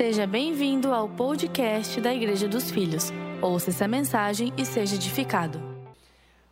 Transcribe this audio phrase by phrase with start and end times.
[0.00, 3.10] Seja bem-vindo ao podcast da Igreja dos Filhos.
[3.42, 5.60] Ouça essa mensagem e seja edificado.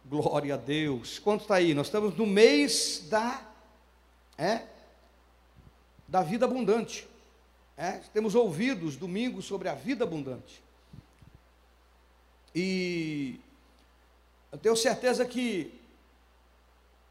[0.04, 1.19] Glória a Deus.
[1.19, 1.72] Quanto está aí?
[1.72, 3.42] Nós estamos no mês da
[4.37, 4.64] é,
[6.06, 7.08] da vida abundante.
[7.74, 10.62] É, temos ouvido os domingos sobre a vida abundante.
[12.54, 13.40] E
[14.53, 15.72] eu tenho certeza que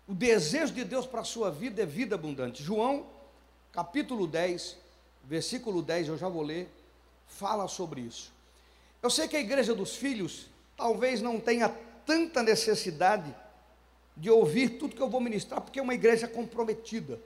[0.07, 2.61] o desejo de Deus para a sua vida é vida abundante.
[2.61, 3.07] João,
[3.71, 4.85] capítulo 10,
[5.27, 6.69] versículo 10, eu já vou ler,
[7.27, 8.31] fala sobre isso.
[9.03, 11.69] Eu sei que a igreja dos filhos talvez não tenha
[12.05, 13.35] tanta necessidade
[14.15, 17.19] de ouvir tudo que eu vou ministrar, porque é uma igreja comprometida.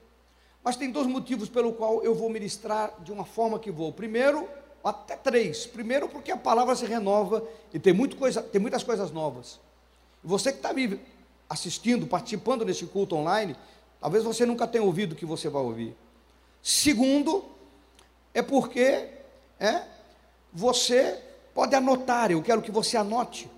[0.63, 3.93] Mas tem dois motivos pelo qual eu vou ministrar de uma forma que vou.
[3.93, 4.49] Primeiro,
[4.83, 5.65] até três.
[5.65, 9.59] Primeiro, porque a palavra se renova e tem, muito coisa, tem muitas coisas novas.
[10.23, 10.99] Você que está me
[11.47, 13.55] assistindo, participando desse culto online,
[13.99, 15.95] talvez você nunca tenha ouvido o que você vai ouvir.
[16.61, 17.45] Segundo,
[18.33, 19.07] é porque
[19.59, 19.81] é,
[20.53, 21.17] você
[21.53, 23.49] pode anotar, eu quero que você anote,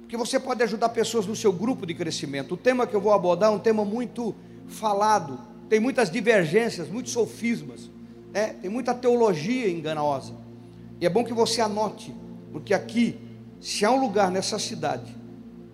[0.00, 2.54] porque você pode ajudar pessoas no seu grupo de crescimento.
[2.54, 4.34] O tema que eu vou abordar é um tema muito
[4.68, 5.38] falado,
[5.68, 7.90] tem muitas divergências, muitos sofismas,
[8.32, 8.54] né?
[8.60, 10.34] tem muita teologia enganosa.
[11.00, 12.14] E é bom que você anote,
[12.52, 13.18] porque aqui,
[13.60, 15.16] se há um lugar nessa cidade,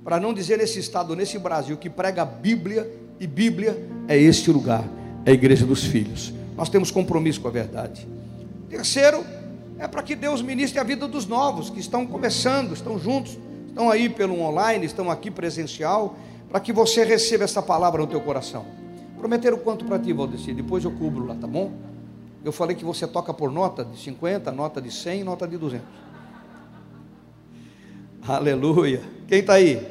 [0.03, 4.50] para não dizer nesse estado, nesse Brasil, que prega a Bíblia, e Bíblia é este
[4.50, 4.84] lugar,
[5.27, 6.33] é a igreja dos filhos.
[6.61, 8.06] Nós temos compromisso com a verdade.
[8.69, 9.25] Terceiro,
[9.78, 13.89] é para que Deus ministre a vida dos novos, que estão começando, estão juntos, estão
[13.89, 16.16] aí pelo online, estão aqui presencial,
[16.50, 18.66] para que você receba essa palavra no teu coração.
[19.16, 20.53] Prometeram quanto para ti, Valdeci?
[20.53, 21.72] Depois eu cubro lá, tá bom?
[22.44, 25.86] Eu falei que você toca por nota de 50, nota de 100, nota de 200.
[28.28, 29.00] Aleluia.
[29.27, 29.88] Quem está aí?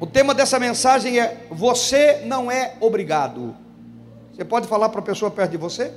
[0.00, 3.54] O tema dessa mensagem é: Você não é obrigado.
[4.40, 5.92] Você pode falar para a pessoa perto de você?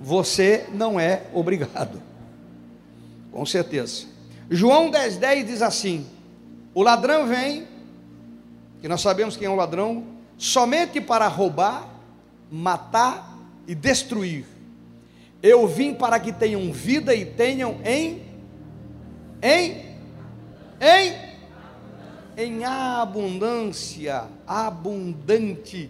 [0.00, 2.02] Você não é obrigado.
[3.30, 4.06] Com certeza.
[4.50, 6.04] João 10,10 10 diz assim:
[6.74, 7.64] O ladrão vem,
[8.80, 10.02] que nós sabemos quem é o ladrão,
[10.36, 11.88] somente para roubar,
[12.50, 13.38] matar
[13.68, 14.46] e destruir.
[15.40, 18.20] Eu vim para que tenham vida e tenham em
[19.40, 19.96] em
[20.80, 21.26] em
[22.36, 25.88] em abundância, abundante,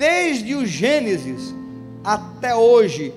[0.00, 1.54] desde o Gênesis
[2.02, 3.12] até hoje.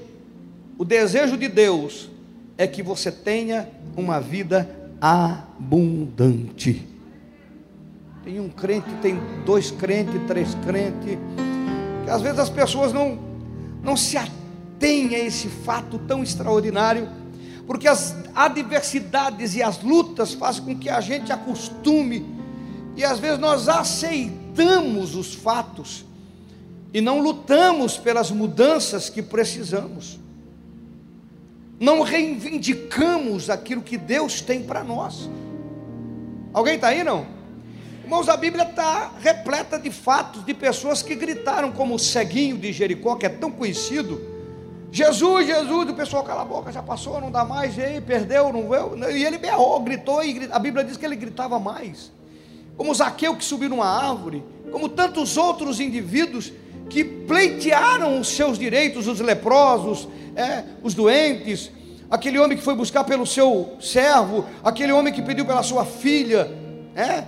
[0.78, 2.10] O desejo de Deus
[2.58, 6.86] é que você tenha uma vida abundante.
[8.26, 11.18] Tem um crente, tem dois crentes, três crentes,
[12.04, 13.18] que às vezes as pessoas não,
[13.82, 17.08] não se atêm a esse fato tão extraordinário,
[17.66, 22.26] porque as adversidades e as lutas fazem com que a gente acostume,
[22.98, 26.06] e às vezes nós aceitamos os fatos
[26.94, 30.20] e não lutamos pelas mudanças que precisamos,
[31.80, 35.30] não reivindicamos aquilo que Deus tem para nós.
[36.54, 37.26] Alguém está aí não?
[38.04, 42.72] Irmãos, a Bíblia está repleta de fatos de pessoas que gritaram, como o ceguinho de
[42.72, 44.22] Jericó, que é tão conhecido.
[44.92, 48.54] Jesus, Jesus, o pessoal cala a boca, já passou, não dá mais, e aí, perdeu,
[48.54, 49.10] não veio.
[49.10, 52.12] E ele berrou, gritou, e a Bíblia diz que ele gritava mais.
[52.78, 56.54] Como Zaqueu que subiu numa árvore, como tantos outros indivíduos
[56.90, 61.72] que pleitearam os seus direitos, os leprosos, é, os doentes,
[62.10, 66.52] aquele homem que foi buscar pelo seu servo, aquele homem que pediu pela sua filha,
[66.96, 67.24] é,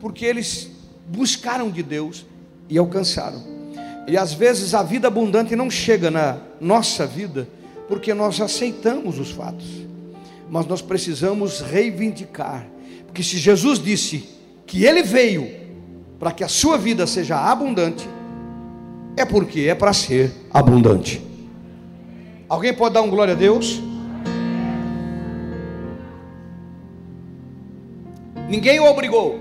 [0.00, 0.70] porque eles
[1.06, 2.26] buscaram de Deus
[2.68, 3.42] e alcançaram.
[4.06, 7.48] E às vezes a vida abundante não chega na nossa vida
[7.88, 9.66] porque nós aceitamos os fatos,
[10.50, 12.66] mas nós precisamos reivindicar,
[13.06, 14.28] porque se Jesus disse
[14.66, 15.48] que Ele veio
[16.18, 18.08] para que a sua vida seja abundante,
[19.16, 21.22] é porque é para ser abundante.
[22.48, 23.80] Alguém pode dar um glória a Deus?
[28.48, 29.38] Ninguém o obrigou.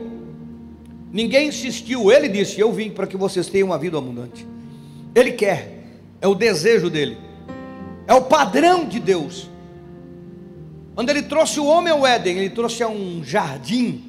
[1.11, 4.47] Ninguém insistiu, ele disse: Eu vim para que vocês tenham uma vida abundante.
[5.13, 5.83] Ele quer,
[6.19, 7.17] é o desejo dele,
[8.07, 9.49] é o padrão de Deus.
[10.95, 14.03] Quando ele trouxe o homem ao Éden, ele trouxe a um jardim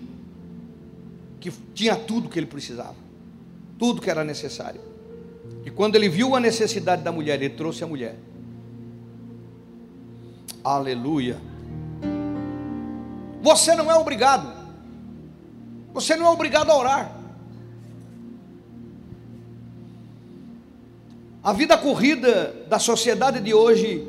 [1.41, 2.97] que tinha tudo que ele precisava,
[3.79, 4.81] tudo que era necessário.
[5.65, 8.17] E quando ele viu a necessidade da mulher, ele trouxe a mulher.
[10.63, 11.39] Aleluia.
[13.43, 14.53] Você não é obrigado.
[15.93, 17.17] Você não é obrigado a orar.
[21.43, 24.09] A vida corrida da sociedade de hoje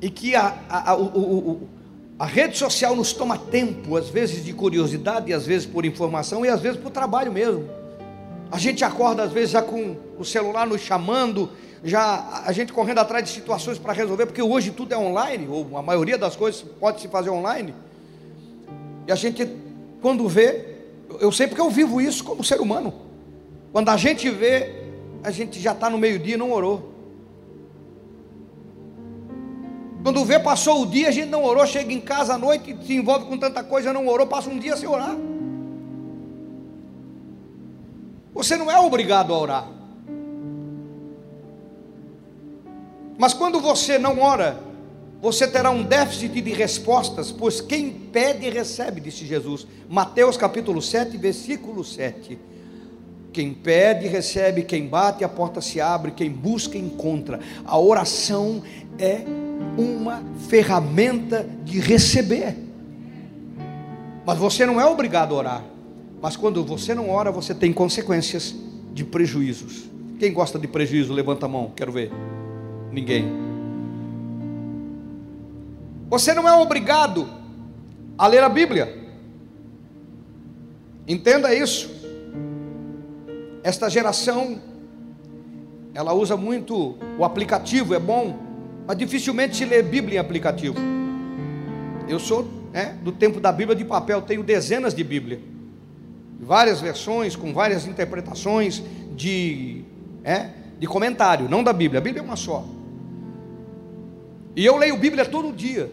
[0.00, 1.68] e que a, a, a, o,
[2.18, 6.48] a rede social nos toma tempo, às vezes de curiosidade, às vezes por informação e
[6.48, 7.81] às vezes por trabalho mesmo.
[8.52, 11.48] A gente acorda às vezes já com o celular nos chamando,
[11.82, 15.74] já a gente correndo atrás de situações para resolver, porque hoje tudo é online, ou
[15.74, 17.74] a maioria das coisas pode se fazer online.
[19.08, 19.48] E a gente,
[20.02, 20.66] quando vê,
[21.18, 22.92] eu sei porque eu vivo isso como ser humano.
[23.72, 24.82] Quando a gente vê,
[25.24, 26.92] a gente já está no meio-dia e não orou.
[30.02, 32.94] Quando vê, passou o dia, a gente não orou, chega em casa à noite, se
[32.94, 35.16] envolve com tanta coisa, não orou, passa um dia sem orar.
[38.34, 39.68] Você não é obrigado a orar.
[43.18, 44.58] Mas quando você não ora,
[45.20, 49.66] você terá um déficit de respostas, pois quem pede recebe, disse Jesus.
[49.88, 52.38] Mateus capítulo 7, versículo 7.
[53.32, 57.38] Quem pede recebe, quem bate a porta se abre, quem busca encontra.
[57.64, 58.62] A oração
[58.98, 59.22] é
[59.78, 62.56] uma ferramenta de receber.
[64.26, 65.71] Mas você não é obrigado a orar.
[66.22, 68.54] Mas quando você não ora, você tem consequências
[68.94, 69.90] de prejuízos.
[70.20, 72.12] Quem gosta de prejuízo, levanta a mão, quero ver.
[72.92, 73.26] Ninguém.
[76.08, 77.28] Você não é obrigado
[78.16, 79.02] a ler a Bíblia.
[81.08, 81.90] Entenda isso.
[83.64, 84.60] Esta geração,
[85.92, 88.38] ela usa muito o aplicativo, é bom,
[88.86, 90.76] mas dificilmente se lê Bíblia em aplicativo.
[92.08, 95.40] Eu sou é, do tempo da Bíblia de papel, tenho dezenas de Bíblia,
[96.42, 98.82] várias versões, com várias interpretações
[99.14, 99.84] de,
[100.24, 100.48] é,
[100.78, 102.64] de comentário, não da Bíblia, a Bíblia é uma só.
[104.54, 105.90] E eu leio Bíblia todo dia.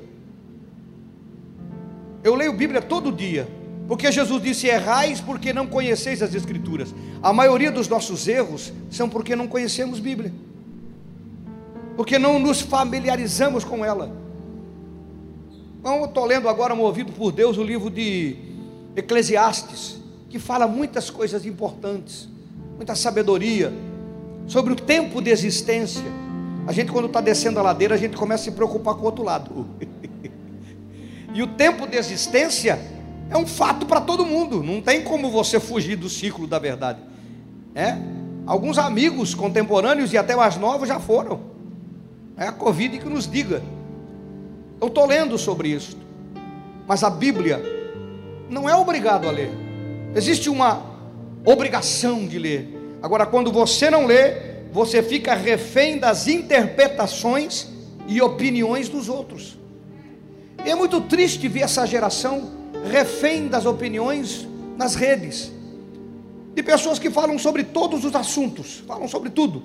[2.23, 3.47] Eu leio Bíblia todo dia,
[3.87, 6.93] porque Jesus disse: errais porque não conheceis as Escrituras.
[7.23, 10.33] A maioria dos nossos erros são porque não conhecemos Bíblia
[11.99, 14.09] porque não nos familiarizamos com ela.
[15.81, 18.37] Então, eu estou lendo agora, movido por Deus, o livro de
[18.95, 19.98] Eclesiastes,
[20.29, 22.29] que fala muitas coisas importantes,
[22.75, 23.73] muita sabedoria,
[24.47, 26.05] sobre o tempo de existência.
[26.67, 29.05] A gente, quando está descendo a ladeira, a gente começa a se preocupar com o
[29.05, 29.67] outro lado.
[31.33, 32.79] e o tempo de existência
[33.29, 36.99] é um fato para todo mundo, não tem como você fugir do ciclo da verdade.
[37.73, 37.97] É?
[38.45, 41.39] Alguns amigos contemporâneos e até mais novos já foram.
[42.37, 43.61] É a Covid que nos diga.
[44.81, 45.97] Eu estou lendo sobre isso.
[46.87, 47.61] Mas a Bíblia
[48.49, 49.68] não é obrigado a ler.
[50.15, 50.83] Existe uma
[51.45, 52.67] obrigação de ler.
[53.01, 54.33] Agora, quando você não lê,
[54.71, 57.67] você fica refém das interpretações
[58.07, 59.57] e opiniões dos outros.
[60.65, 62.51] E é muito triste ver essa geração
[62.91, 64.47] refém das opiniões
[64.77, 65.51] nas redes.
[66.55, 69.61] De pessoas que falam sobre todos os assuntos, falam sobre tudo.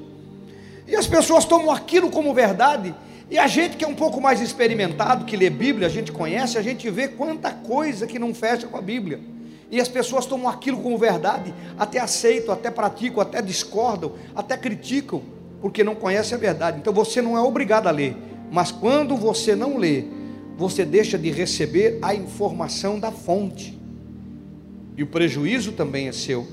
[0.87, 2.95] E as pessoas tomam aquilo como verdade.
[3.31, 6.59] E a gente que é um pouco mais experimentado, que lê Bíblia, a gente conhece,
[6.59, 9.34] a gente vê quanta coisa que não fecha com a Bíblia.
[9.71, 15.23] E as pessoas tomam aquilo como verdade, até aceitam, até praticam, até discordam, até criticam,
[15.61, 16.79] porque não conhecem a verdade.
[16.79, 18.17] Então você não é obrigado a ler,
[18.51, 20.05] mas quando você não lê,
[20.57, 23.79] você deixa de receber a informação da fonte.
[24.97, 26.47] E o prejuízo também é seu.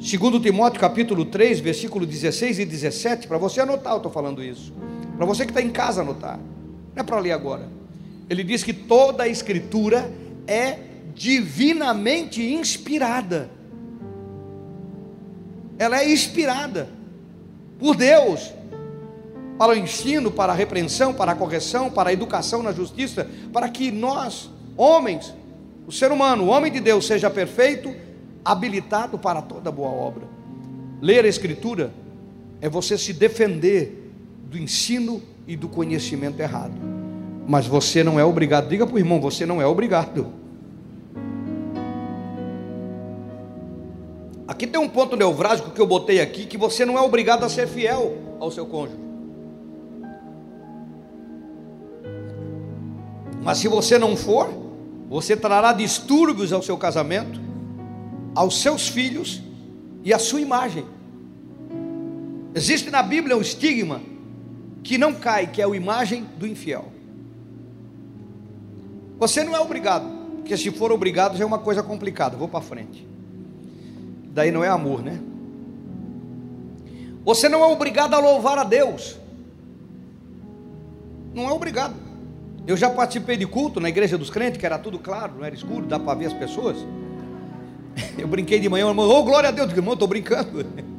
[0.00, 4.72] Segundo Timóteo capítulo 3, versículo 16 e 17, para você anotar, eu estou falando isso.
[5.16, 6.38] Para você que está em casa anotar.
[6.94, 7.68] Não é para ler agora.
[8.30, 10.08] Ele diz que toda a escritura
[10.46, 10.78] é
[11.18, 13.50] divinamente inspirada.
[15.76, 16.88] Ela é inspirada
[17.78, 18.52] por Deus
[19.58, 23.68] para o ensino, para a repreensão, para a correção, para a educação na justiça, para
[23.68, 25.34] que nós, homens,
[25.86, 27.92] o ser humano, o homem de Deus, seja perfeito
[28.44, 30.22] habilitado para toda boa obra.
[31.02, 31.92] Ler a Escritura
[32.60, 34.12] é você se defender
[34.44, 36.74] do ensino e do conhecimento errado.
[37.46, 38.68] Mas você não é obrigado.
[38.68, 40.47] Diga para o irmão: você não é obrigado.
[44.48, 47.50] Aqui tem um ponto neurálgico que eu botei aqui: que você não é obrigado a
[47.50, 48.98] ser fiel ao seu cônjuge.
[53.42, 54.48] Mas se você não for,
[55.08, 57.38] você trará distúrbios ao seu casamento,
[58.34, 59.42] aos seus filhos
[60.02, 60.84] e à sua imagem.
[62.54, 64.00] Existe na Bíblia um estigma
[64.82, 66.86] que não cai, que é a imagem do infiel.
[69.18, 72.36] Você não é obrigado, porque se for obrigado já é uma coisa complicada.
[72.36, 73.06] Vou para frente.
[74.32, 75.18] Daí não é amor, né?
[77.24, 79.18] Você não é obrigado a louvar a Deus.
[81.34, 81.94] Não é obrigado.
[82.66, 85.54] Eu já participei de culto na igreja dos crentes, que era tudo claro, não era
[85.54, 86.76] escuro, dá para ver as pessoas.
[88.16, 90.64] Eu brinquei de manhã, irmão, oh glória a Deus, irmão, estou brincando.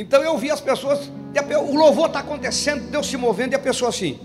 [0.00, 1.10] Então eu vi as pessoas,
[1.68, 4.16] o louvor está acontecendo, Deus se movendo, e a pessoa assim.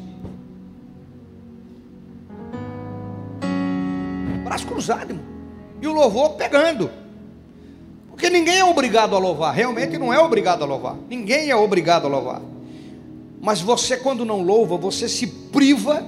[4.44, 5.33] Braço cruzado, irmão.
[5.84, 6.90] E o louvor pegando.
[8.08, 10.96] Porque ninguém é obrigado a louvar, realmente não é obrigado a louvar.
[11.10, 12.42] Ninguém é obrigado a louvar.
[13.42, 16.02] Mas você, quando não louva, você se priva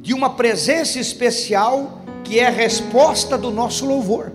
[0.00, 4.32] de uma presença especial que é a resposta do nosso louvor.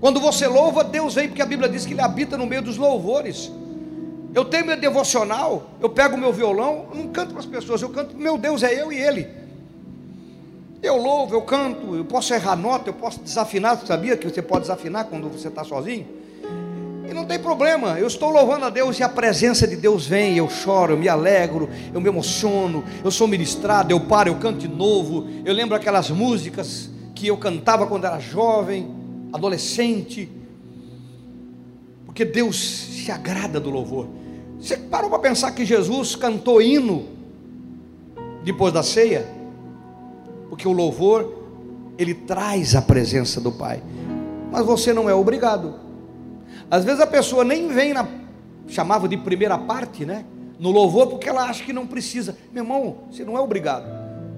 [0.00, 2.76] Quando você louva, Deus vem, porque a Bíblia diz que Ele habita no meio dos
[2.76, 3.50] louvores.
[4.34, 7.88] Eu tenho meu devocional, eu pego meu violão, eu não canto para as pessoas, eu
[7.88, 9.47] canto, meu Deus é eu e Ele.
[10.82, 13.76] Eu louvo, eu canto, eu posso errar nota, eu posso desafinar.
[13.76, 16.06] Você sabia que você pode desafinar quando você está sozinho?
[17.08, 20.36] E não tem problema, eu estou louvando a Deus e a presença de Deus vem,
[20.36, 24.58] eu choro, eu me alegro, eu me emociono, eu sou ministrado, eu paro, eu canto
[24.58, 25.26] de novo.
[25.42, 28.94] Eu lembro aquelas músicas que eu cantava quando era jovem,
[29.32, 30.28] adolescente,
[32.04, 34.06] porque Deus se agrada do louvor.
[34.60, 37.06] Você parou para pensar que Jesus cantou hino
[38.44, 39.37] depois da ceia?
[40.58, 41.44] Porque o louvor
[41.96, 43.80] ele traz a presença do Pai.
[44.50, 45.76] Mas você não é obrigado.
[46.68, 48.08] Às vezes a pessoa nem vem na
[48.66, 50.24] chamava de primeira parte, né?
[50.58, 52.36] No louvor porque ela acha que não precisa.
[52.52, 53.86] Meu irmão, você não é obrigado.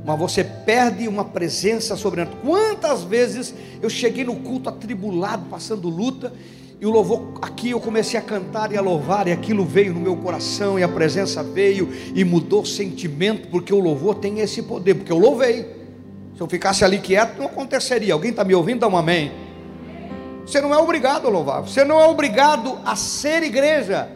[0.05, 2.43] Mas você perde uma presença sobrenatural.
[2.45, 6.35] Quantas vezes eu cheguei no culto atribulado, passando luta,
[6.79, 10.01] e o louvor aqui eu comecei a cantar e a louvar, e aquilo veio no
[10.01, 14.63] meu coração, e a presença veio e mudou o sentimento, porque o louvor tem esse
[14.63, 15.80] poder, porque eu louvei.
[16.41, 18.15] Se eu ficasse ali quieto, não aconteceria.
[18.15, 18.81] Alguém está me ouvindo?
[18.81, 19.31] Dá um amém.
[20.47, 21.61] Você não é obrigado a louvar.
[21.61, 24.09] Você não é obrigado a ser igreja.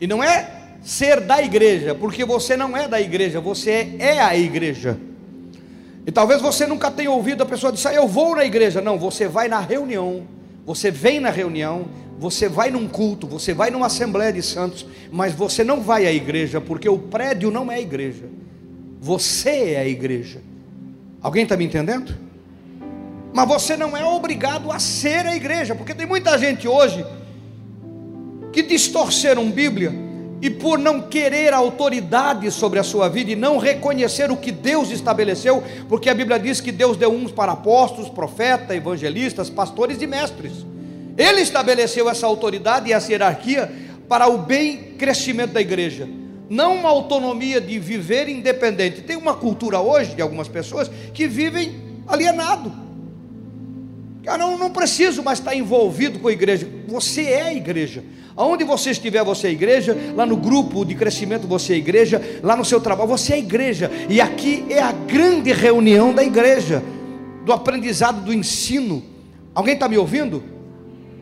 [0.00, 4.36] E não é ser da igreja, porque você não é da igreja, você é a
[4.36, 4.98] igreja.
[6.04, 8.80] E talvez você nunca tenha ouvido a pessoa dizer, ah, eu vou na igreja.
[8.80, 10.26] Não, você vai na reunião,
[10.64, 11.86] você vem na reunião,
[12.18, 16.12] você vai num culto, você vai numa assembleia de santos, mas você não vai à
[16.12, 18.24] igreja, porque o prédio não é a igreja.
[19.00, 20.42] Você é a igreja.
[21.22, 22.14] Alguém está me entendendo?
[23.32, 27.04] Mas você não é obrigado a ser a igreja, porque tem muita gente hoje
[28.52, 30.09] que distorceram Bíblia
[30.42, 34.90] e por não querer autoridade sobre a sua vida e não reconhecer o que Deus
[34.90, 40.06] estabeleceu, porque a Bíblia diz que Deus deu uns para apóstolos, profetas, evangelistas, pastores e
[40.06, 40.64] mestres.
[41.16, 43.70] Ele estabeleceu essa autoridade e essa hierarquia
[44.08, 46.08] para o bem crescimento da igreja.
[46.48, 49.02] Não uma autonomia de viver independente.
[49.02, 51.74] Tem uma cultura hoje de algumas pessoas que vivem
[52.08, 52.72] alienado.
[54.24, 56.68] Eu não, não preciso mais estar envolvido com a igreja.
[56.88, 58.02] Você é a igreja.
[58.40, 59.96] Aonde você estiver, você é igreja.
[60.14, 62.40] Lá no grupo de crescimento, você é igreja.
[62.42, 63.90] Lá no seu trabalho, você é igreja.
[64.08, 66.82] E aqui é a grande reunião da igreja,
[67.44, 69.02] do aprendizado, do ensino.
[69.54, 70.42] Alguém está me ouvindo?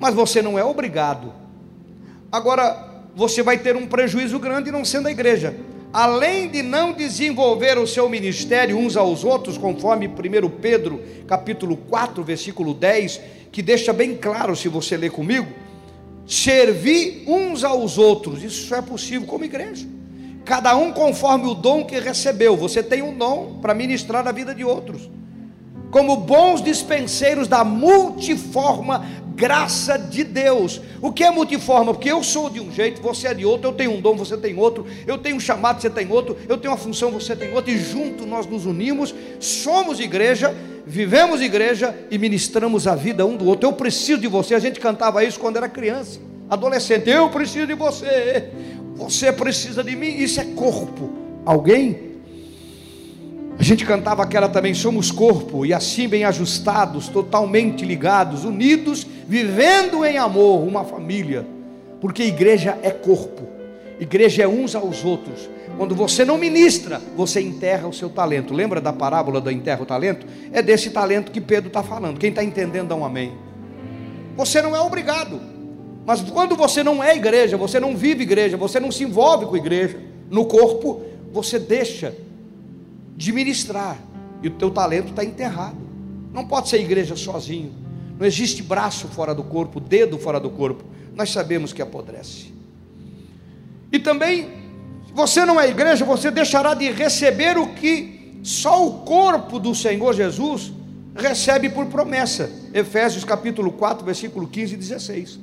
[0.00, 1.32] mas você não é obrigado.
[2.30, 5.54] Agora, você vai ter um prejuízo grande não sendo a igreja.
[5.92, 12.22] Além de não desenvolver o seu ministério uns aos outros, conforme 1 Pedro, capítulo 4,
[12.22, 13.20] versículo 10,
[13.50, 15.48] que deixa bem claro se você ler comigo,
[16.28, 19.86] servir uns aos outros, isso é possível como igreja.
[20.44, 22.56] Cada um conforme o dom que recebeu.
[22.56, 25.10] Você tem um dom para ministrar a vida de outros.
[25.90, 29.06] Como bons dispenseiros da multiforma
[29.38, 30.80] graça de Deus.
[31.00, 31.92] O que é multiforme?
[31.92, 34.36] Porque eu sou de um jeito, você é de outro, eu tenho um dom, você
[34.36, 37.54] tem outro, eu tenho um chamado, você tem outro, eu tenho uma função, você tem
[37.54, 40.52] outra, e junto nós nos unimos, somos igreja,
[40.84, 43.68] vivemos igreja e ministramos a vida um do outro.
[43.68, 46.18] Eu preciso de você, a gente cantava isso quando era criança,
[46.50, 48.50] adolescente, eu preciso de você,
[48.96, 51.12] você precisa de mim, isso é corpo.
[51.46, 52.07] Alguém
[53.58, 60.04] a gente cantava aquela também, somos corpo, e assim bem ajustados, totalmente ligados, unidos, vivendo
[60.04, 61.44] em amor, uma família,
[62.00, 63.48] porque igreja é corpo,
[63.98, 65.50] igreja é uns aos outros.
[65.76, 68.54] Quando você não ministra, você enterra o seu talento.
[68.54, 70.26] Lembra da parábola do enterra o talento?
[70.52, 72.18] É desse talento que Pedro está falando.
[72.18, 73.32] Quem está entendendo, dá um amém.
[74.36, 75.40] Você não é obrigado,
[76.06, 79.56] mas quando você não é igreja, você não vive igreja, você não se envolve com
[79.56, 79.98] igreja,
[80.30, 82.14] no corpo, você deixa
[83.18, 83.98] de ministrar,
[84.40, 85.76] e o teu talento está enterrado.
[86.32, 87.72] Não pode ser igreja sozinho.
[88.16, 90.84] Não existe braço fora do corpo, dedo fora do corpo.
[91.16, 92.52] Nós sabemos que apodrece.
[93.90, 94.44] E também,
[95.04, 99.74] se você não é igreja, você deixará de receber o que só o corpo do
[99.74, 100.72] Senhor Jesus
[101.16, 102.48] recebe por promessa.
[102.72, 105.40] Efésios capítulo 4, versículo 15 e 16.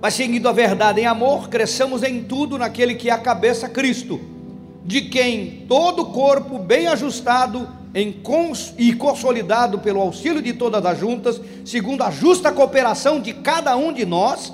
[0.00, 4.37] Mas seguindo a verdade em amor, cresçamos em tudo naquele que é a cabeça Cristo
[4.88, 7.68] de quem todo o corpo bem ajustado
[8.22, 13.76] cons e consolidado pelo auxílio de todas as juntas, segundo a justa cooperação de cada
[13.76, 14.50] um de nós,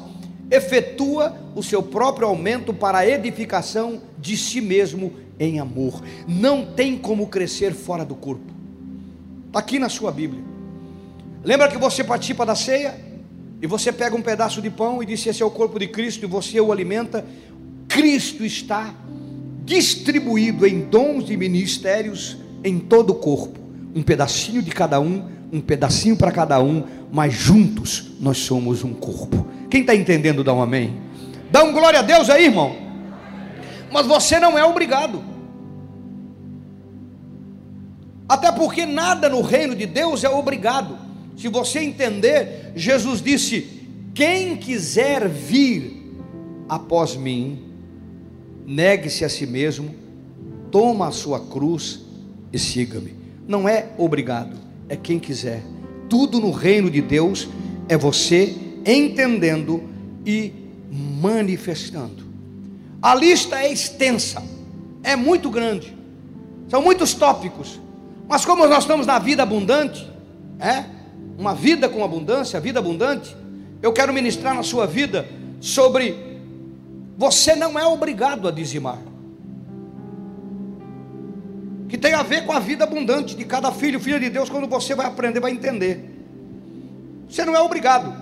[0.50, 6.02] efetua o seu próprio aumento para a edificação de si mesmo em amor.
[6.26, 8.52] Não tem como crescer fora do corpo.
[9.46, 10.42] Está aqui na sua Bíblia.
[11.44, 12.98] Lembra que você participa da ceia?
[13.62, 16.24] E você pega um pedaço de pão e diz: Esse é o corpo de Cristo,
[16.24, 17.24] e você o alimenta.
[17.86, 18.92] Cristo está
[19.64, 23.58] distribuído em dons e ministérios em todo o corpo.
[23.94, 28.92] Um pedacinho de cada um, um pedacinho para cada um, mas juntos nós somos um
[28.92, 29.46] corpo.
[29.70, 30.94] Quem está entendendo, dá um amém.
[31.50, 32.76] Dá um glória a Deus aí, irmão.
[33.92, 35.22] Mas você não é obrigado.
[38.28, 40.98] Até porque nada no reino de Deus é obrigado.
[41.36, 46.16] Se você entender, Jesus disse: Quem quiser vir
[46.68, 47.73] após mim,
[48.66, 49.94] negue-se a si mesmo,
[50.70, 52.00] toma a sua cruz
[52.52, 53.14] e siga-me.
[53.46, 54.56] Não é obrigado,
[54.88, 55.62] é quem quiser.
[56.08, 57.48] Tudo no reino de Deus
[57.88, 58.56] é você
[58.86, 59.82] entendendo
[60.24, 60.52] e
[61.20, 62.24] manifestando.
[63.00, 64.42] A lista é extensa,
[65.02, 65.94] é muito grande,
[66.68, 67.78] são muitos tópicos,
[68.26, 70.10] mas como nós estamos na vida abundante,
[70.58, 70.84] é
[71.38, 73.36] uma vida com abundância, vida abundante,
[73.82, 75.28] eu quero ministrar na sua vida
[75.60, 76.33] sobre
[77.16, 78.98] você não é obrigado a dizimar.
[81.88, 84.66] Que tem a ver com a vida abundante de cada filho, filha de Deus, quando
[84.66, 86.12] você vai aprender, vai entender.
[87.28, 88.12] Você não é obrigado.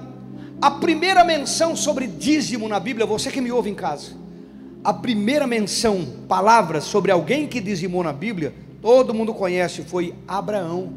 [0.61, 4.13] A primeira menção sobre dízimo na Bíblia, você que me ouve em casa,
[4.85, 10.93] a primeira menção, palavras sobre alguém que dizimou na Bíblia, todo mundo conhece, foi Abraão.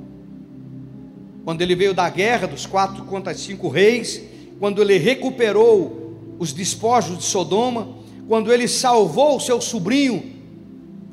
[1.43, 4.21] Quando ele veio da guerra dos quatro contra cinco reis,
[4.59, 6.04] quando ele recuperou
[6.39, 7.87] os despojos de Sodoma,
[8.27, 10.35] quando ele salvou o seu sobrinho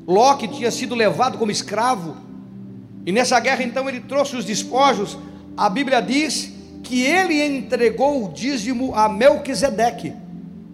[0.05, 2.17] Ló, que tinha sido levado como escravo,
[3.05, 5.17] e nessa guerra então ele trouxe os despojos,
[5.55, 6.51] a Bíblia diz
[6.83, 10.13] que ele entregou o dízimo a Melquisedeque.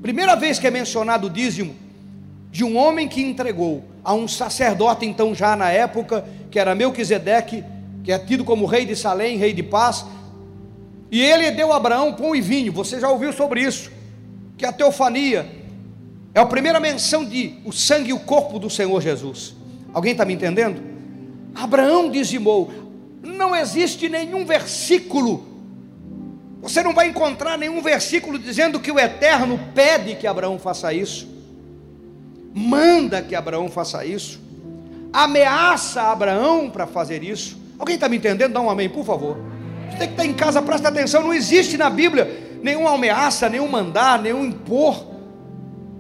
[0.01, 1.75] Primeira vez que é mencionado o dízimo
[2.51, 7.63] de um homem que entregou a um sacerdote, então já na época, que era Melquisedeque,
[8.03, 10.06] que é tido como rei de Salém, rei de paz.
[11.12, 12.72] E ele deu a Abraão pão e vinho.
[12.74, 13.91] Você já ouviu sobre isso?
[14.60, 15.50] Que a teofania
[16.36, 19.56] é a primeira menção de o sangue e o corpo do Senhor Jesus.
[19.91, 20.80] Alguém está me entendendo?
[21.56, 22.72] Abraão dizimou.
[23.24, 25.50] Não existe nenhum versículo
[26.62, 31.28] você não vai encontrar nenhum versículo dizendo que o Eterno pede que Abraão faça isso,
[32.54, 34.41] manda que Abraão faça isso,
[35.13, 37.58] ameaça Abraão para fazer isso.
[37.78, 38.52] Alguém está me entendendo?
[38.52, 39.38] Dá um amém, por favor.
[39.89, 41.24] Você tem que estar em casa, presta atenção.
[41.24, 45.06] Não existe na Bíblia nenhuma ameaça, nenhum mandar, nenhum impor.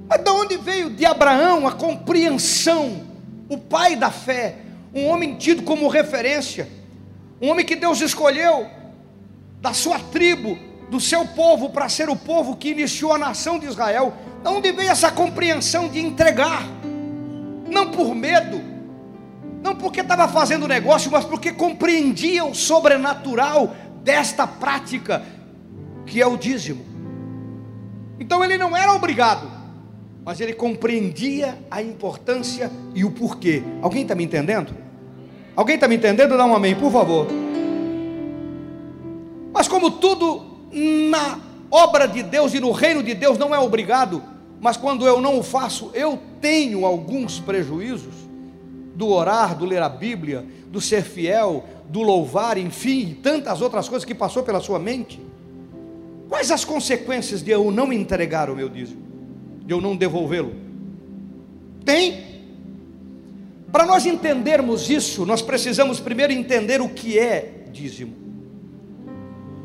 [0.07, 3.03] Mas de onde veio de Abraão a compreensão,
[3.47, 4.55] o pai da fé,
[4.93, 6.67] um homem tido como referência,
[7.41, 8.67] um homem que Deus escolheu
[9.61, 10.57] da sua tribo,
[10.89, 14.13] do seu povo, para ser o povo que iniciou a nação de Israel.
[14.41, 16.63] De onde veio essa compreensão de entregar?
[17.69, 18.61] Não por medo,
[19.61, 25.23] não porque estava fazendo negócio, mas porque compreendia o sobrenatural desta prática,
[26.09, 26.83] que é o dízimo.
[28.19, 29.49] Então ele não era obrigado,
[30.25, 33.63] mas ele compreendia a importância e o porquê.
[33.81, 34.75] Alguém está me entendendo?
[35.55, 36.35] Alguém está me entendendo?
[36.35, 37.27] Dá um amém, por favor.
[39.53, 41.39] Mas como tudo na
[41.71, 44.21] obra de Deus e no reino de Deus não é obrigado,
[44.59, 48.13] mas quando eu não o faço, eu tenho alguns prejuízos
[48.95, 54.05] do orar, do ler a Bíblia, do ser fiel, do louvar, enfim, tantas outras coisas
[54.05, 55.28] que passou pela sua mente.
[56.29, 59.01] Quais as consequências de eu não entregar o meu dízimo,
[59.65, 60.53] de eu não devolvê-lo?
[61.83, 62.29] Tem.
[63.71, 68.29] Para nós entendermos isso, nós precisamos primeiro entender o que é dízimo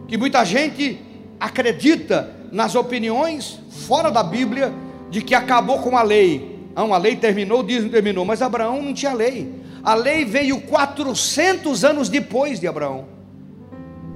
[0.07, 1.01] que muita gente
[1.41, 4.73] acredita nas opiniões fora da Bíblia
[5.11, 6.59] de que acabou com a lei.
[6.75, 9.53] Não, a lei terminou, diz não terminou, mas Abraão não tinha lei.
[9.83, 13.07] A lei veio 400 anos depois de Abraão.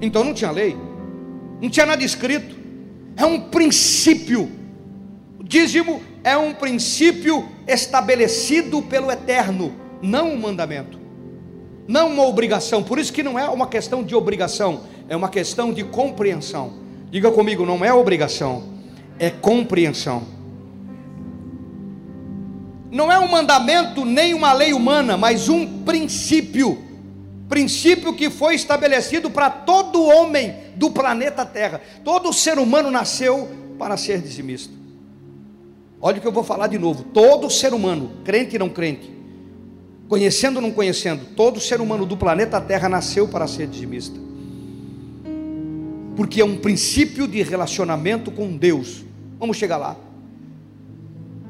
[0.01, 0.75] Então não tinha lei.
[1.61, 2.55] Não tinha nada escrito.
[3.15, 4.49] É um princípio.
[5.39, 10.99] O dízimo é um princípio estabelecido pelo eterno, não um mandamento.
[11.87, 12.83] Não uma obrigação.
[12.83, 16.73] Por isso que não é uma questão de obrigação, é uma questão de compreensão.
[17.09, 18.63] Diga comigo, não é obrigação,
[19.17, 20.23] é compreensão.
[22.91, 26.88] Não é um mandamento nem uma lei humana, mas um princípio.
[27.49, 31.81] Princípio que foi estabelecido para todo homem do planeta Terra.
[32.03, 34.73] Todo ser humano nasceu para ser dizimista.
[35.99, 37.03] Olha o que eu vou falar de novo.
[37.03, 39.11] Todo ser humano, crente e não crente,
[40.07, 44.29] conhecendo ou não conhecendo, todo ser humano do planeta Terra nasceu para ser dizimista
[46.19, 49.05] porque é um princípio de relacionamento com Deus.
[49.39, 49.95] Vamos chegar lá.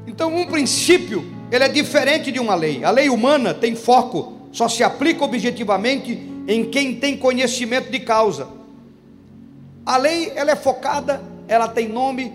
[0.06, 2.84] Então, um princípio ele é diferente de uma lei.
[2.84, 8.48] A lei humana tem foco, só se aplica objetivamente em quem tem conhecimento de causa.
[9.84, 12.32] A lei, ela é focada, ela tem nome,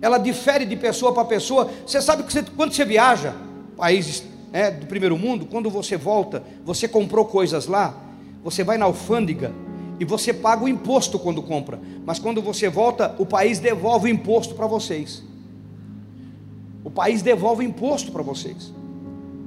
[0.00, 1.70] ela difere de pessoa para pessoa.
[1.86, 3.34] Você sabe que você, quando você viaja,
[3.76, 7.94] países né, do primeiro mundo, quando você volta, você comprou coisas lá,
[8.42, 9.52] você vai na alfândega
[9.98, 14.14] e você paga o imposto quando compra, mas quando você volta, o país devolve o
[14.14, 15.22] imposto para vocês.
[16.82, 18.72] O país devolve o imposto para vocês.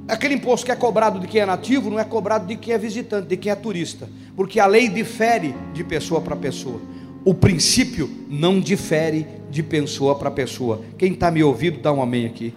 [0.08, 2.78] Aquele imposto que é cobrado de quem é nativo não é cobrado de quem é
[2.78, 6.82] visitante, de quem é turista, porque a lei difere de pessoa para pessoa.
[7.24, 10.82] O princípio não difere de pessoa para pessoa.
[10.98, 12.54] Quem está me ouvindo, dá um amém aqui.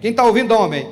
[0.00, 0.88] Quem está ouvindo, dá um amém.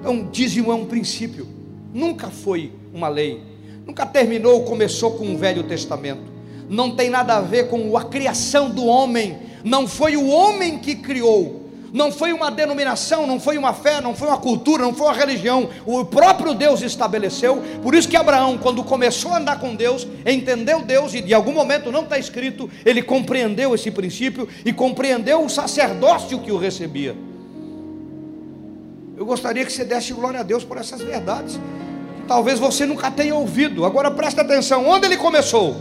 [0.00, 1.46] Então, dízimo é um princípio,
[1.92, 3.40] nunca foi uma lei,
[3.86, 6.20] nunca terminou, começou com o Velho Testamento,
[6.68, 10.96] não tem nada a ver com a criação do homem, não foi o homem que
[10.96, 11.63] criou,
[11.94, 15.14] não foi uma denominação, não foi uma fé, não foi uma cultura, não foi uma
[15.14, 17.62] religião, o próprio Deus estabeleceu.
[17.80, 21.52] Por isso que Abraão, quando começou a andar com Deus, entendeu Deus e de algum
[21.52, 27.16] momento não está escrito, ele compreendeu esse princípio e compreendeu o sacerdócio que o recebia.
[29.16, 31.60] Eu gostaria que você desse glória a Deus por essas verdades.
[32.26, 33.84] Talvez você nunca tenha ouvido.
[33.84, 35.76] Agora presta atenção: onde ele começou?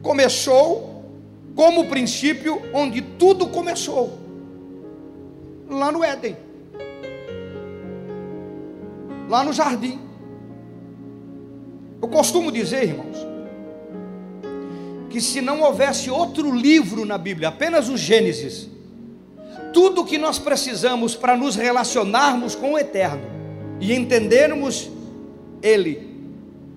[0.00, 0.83] Começou
[1.54, 4.18] como princípio onde tudo começou
[5.68, 6.36] lá no Éden,
[9.28, 10.00] lá no jardim.
[12.02, 13.16] Eu costumo dizer, irmãos,
[15.08, 18.68] que se não houvesse outro livro na Bíblia, apenas o Gênesis,
[19.72, 23.22] tudo que nós precisamos para nos relacionarmos com o eterno
[23.80, 24.90] e entendermos
[25.62, 26.14] Ele,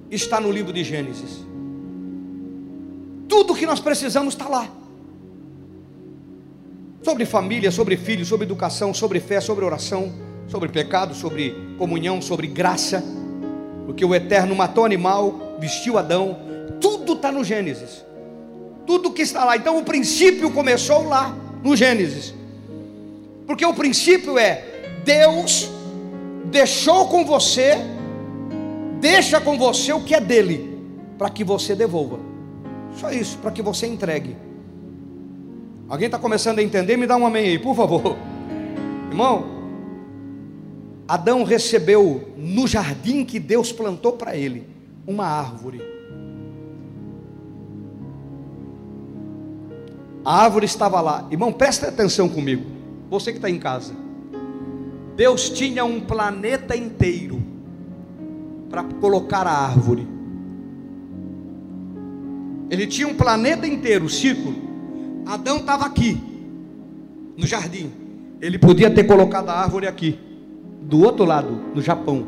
[0.09, 1.46] está no livro de Gênesis.
[3.37, 4.67] Tudo que nós precisamos está lá.
[7.03, 10.11] Sobre família, sobre filhos, sobre educação, sobre fé, sobre oração,
[10.47, 13.03] sobre pecado, sobre comunhão, sobre graça.
[13.85, 16.39] Porque o Eterno matou animal, vestiu Adão,
[16.81, 18.03] tudo está no Gênesis.
[18.87, 19.55] Tudo que está lá.
[19.55, 21.31] Então o princípio começou lá,
[21.63, 22.33] no Gênesis.
[23.45, 24.65] Porque o princípio é:
[25.05, 25.69] Deus
[26.45, 27.77] deixou com você,
[28.99, 30.81] deixa com você o que é dele,
[31.19, 32.26] para que você devolva.
[32.97, 34.35] Só isso, para que você entregue.
[35.87, 36.97] Alguém está começando a entender?
[36.97, 38.17] Me dá um amém aí, por favor.
[39.09, 39.45] Irmão,
[41.07, 44.67] Adão recebeu no jardim que Deus plantou para ele
[45.05, 45.81] uma árvore.
[50.25, 51.25] A árvore estava lá.
[51.31, 52.65] Irmão, presta atenção comigo.
[53.09, 53.93] Você que está em casa.
[55.15, 57.41] Deus tinha um planeta inteiro
[58.69, 60.16] para colocar a árvore.
[62.69, 64.55] Ele tinha um planeta inteiro, círculo.
[65.25, 66.17] Adão estava aqui,
[67.37, 67.91] no jardim.
[68.41, 70.19] Ele podia ter colocado a árvore aqui,
[70.81, 72.27] do outro lado, no Japão.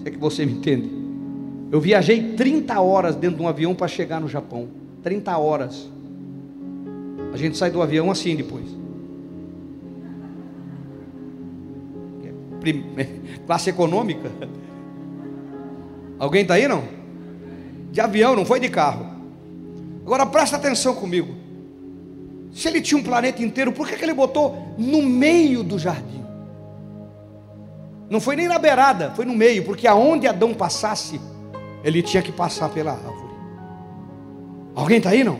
[0.00, 0.90] Se é que você me entende.
[1.70, 4.68] Eu viajei 30 horas dentro de um avião para chegar no Japão.
[5.02, 5.88] 30 horas.
[7.32, 8.64] A gente sai do avião assim depois.
[13.46, 14.30] classe econômica.
[16.18, 16.84] Alguém está aí não?
[17.90, 19.09] De avião, não foi de carro.
[20.04, 21.34] Agora presta atenção comigo.
[22.52, 26.24] Se ele tinha um planeta inteiro, por que, que ele botou no meio do jardim?
[28.08, 31.20] Não foi nem na beirada, foi no meio, porque aonde Adão passasse,
[31.84, 33.30] ele tinha que passar pela árvore.
[34.74, 35.38] Alguém está aí não?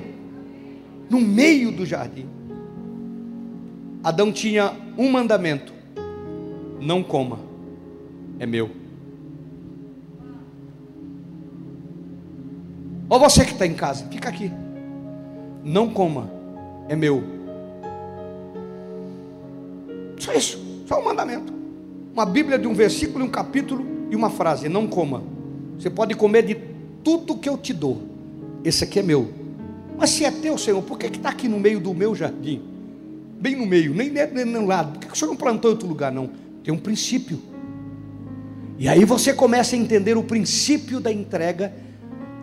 [1.09, 2.29] No meio do jardim.
[4.05, 5.73] Adão tinha um mandamento:
[6.81, 7.41] não coma,
[8.39, 8.80] é meu.
[13.11, 14.53] Ou você que está em casa, fica aqui.
[15.65, 16.31] Não coma,
[16.89, 17.25] é meu.
[20.17, 21.53] Só isso, só um mandamento.
[22.15, 25.25] Uma Bíblia de um versículo, um capítulo e uma frase: não coma.
[25.77, 26.57] Você pode comer de
[27.03, 28.01] tudo que eu te dou.
[28.63, 29.33] Esse aqui é meu.
[29.99, 32.63] Mas se é teu, Senhor, por que está aqui no meio do meu jardim?
[33.41, 34.93] Bem no meio, nem, nem no lado.
[34.93, 36.31] Por que o Senhor não plantou em outro lugar, não?
[36.63, 37.43] Tem um princípio.
[38.79, 41.73] E aí você começa a entender o princípio da entrega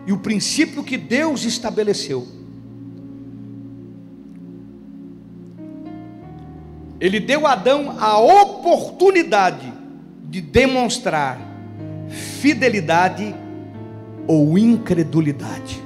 [0.08, 2.26] e o princípio que Deus estabeleceu.
[6.98, 9.70] Ele deu a Adão a oportunidade
[10.24, 11.38] de demonstrar
[12.08, 13.36] fidelidade
[14.26, 15.78] ou incredulidade.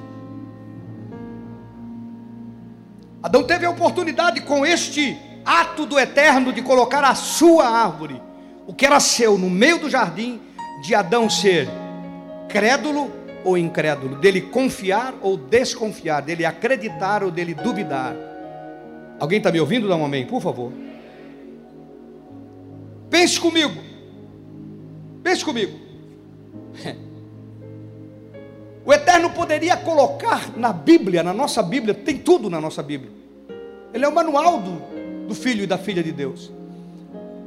[3.21, 8.23] Adão teve a oportunidade com este ato do eterno de colocar a sua árvore,
[8.69, 10.41] o que era seu, no meio do jardim,
[10.81, 11.69] de Adão ser
[12.49, 18.15] crédulo ou incrédulo, dele confiar ou desconfiar, dele acreditar ou dele duvidar.
[19.19, 19.89] Alguém está me ouvindo?
[19.89, 20.73] Dá um amém, por favor.
[23.11, 23.81] Pense comigo.
[25.23, 25.79] Pense comigo.
[28.85, 33.13] O Eterno poderia colocar na Bíblia, na nossa Bíblia, tem tudo na nossa Bíblia.
[33.95, 36.51] Ele é o manual do, do filho e da filha de Deus.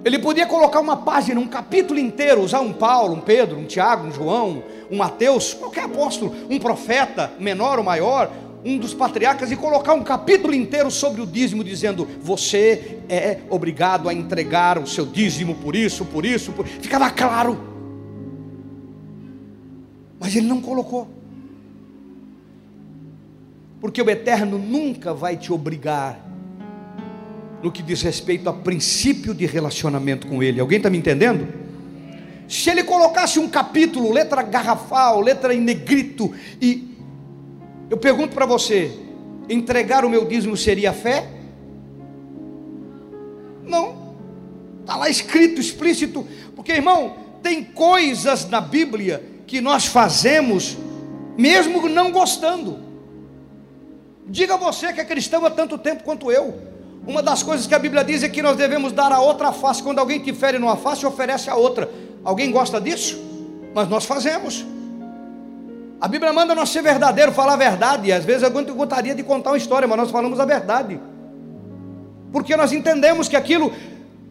[0.06, 4.08] Ele podia colocar uma página, um capítulo inteiro, usar um Paulo, um Pedro, um Tiago,
[4.08, 8.32] um João, um Mateus, qualquer apóstolo, um profeta, menor ou maior,
[8.64, 14.08] um dos patriarcas, e colocar um capítulo inteiro sobre o dízimo, dizendo: Você é obrigado
[14.08, 16.68] a entregar o seu dízimo por isso, por isso, por...
[16.68, 17.60] ficava claro.
[20.20, 21.08] Mas ele não colocou.
[23.82, 26.20] Porque o Eterno nunca vai te obrigar
[27.66, 30.60] no que diz respeito a princípio de relacionamento com Ele.
[30.60, 31.48] Alguém está me entendendo?
[32.48, 36.96] Se ele colocasse um capítulo, letra garrafal, letra em negrito, e
[37.90, 38.92] eu pergunto para você:
[39.50, 41.28] entregar o meu dízimo seria fé?
[43.64, 44.14] Não,
[44.82, 46.24] está lá escrito, explícito,
[46.56, 50.78] porque irmão, tem coisas na Bíblia que nós fazemos,
[51.36, 52.78] mesmo não gostando.
[54.28, 56.75] Diga você que é cristão há tanto tempo quanto eu.
[57.08, 59.84] Uma das coisas que a Bíblia diz é que nós devemos dar a outra face.
[59.84, 61.90] Quando alguém te fere numa face, oferece a outra.
[62.24, 63.20] Alguém gosta disso?
[63.74, 64.66] Mas nós fazemos.
[66.02, 68.12] A Bíblia manda nós ser verdadeiro, falar a verdade.
[68.12, 71.00] Às vezes eu gostaria de contar uma história, mas nós falamos a verdade.
[72.32, 73.72] Porque nós entendemos que aquilo.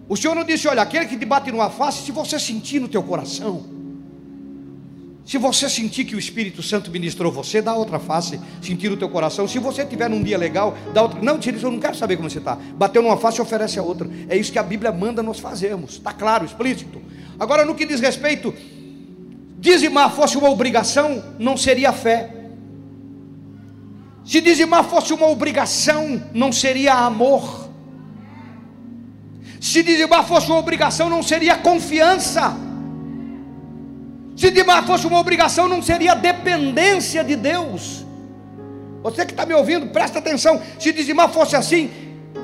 [0.09, 2.89] O Senhor não disse: olha, aquele que te bate numa face, se você sentir no
[2.89, 3.84] teu coração
[5.25, 9.09] se você sentir que o Espírito Santo ministrou você, dá outra face, sentir o teu
[9.09, 9.49] coração.
[9.49, 11.23] Se você tiver num dia legal, dá outra.
[11.23, 12.57] Não, tira eu não quero saber como você está.
[12.77, 14.09] Bateu numa face, oferece a outra.
[14.29, 15.93] É isso que a Bíblia manda nós fazermos.
[15.93, 17.01] Está claro, explícito.
[17.41, 18.55] Agora, no que diz respeito,
[19.59, 22.31] dizimar fosse uma obrigação, não seria fé.
[24.27, 27.71] Se dizimar fosse uma obrigação, não seria amor.
[29.59, 32.55] Se dizimar fosse uma obrigação, não seria confiança.
[34.37, 34.53] Se
[34.87, 38.05] fosse uma obrigação, não seria dependência de Deus.
[39.03, 40.61] Você que está me ouvindo, presta atenção.
[40.79, 41.91] Se dizimar fosse assim,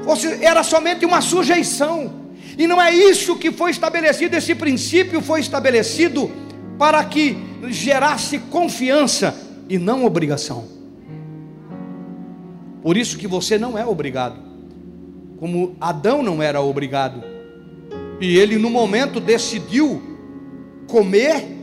[0.04, 2.12] fosse, era somente uma sujeição.
[2.56, 6.30] E não é isso que foi estabelecido, esse princípio foi estabelecido
[6.78, 7.36] para que
[7.68, 9.34] gerasse confiança
[9.68, 10.64] e não obrigação.
[12.82, 14.36] Por isso que você não é obrigado.
[15.38, 17.22] Como Adão não era obrigado.
[18.20, 20.02] E ele no momento decidiu
[20.86, 21.59] comer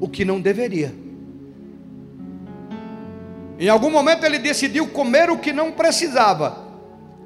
[0.00, 0.92] o que não deveria.
[3.58, 6.58] Em algum momento ele decidiu comer o que não precisava,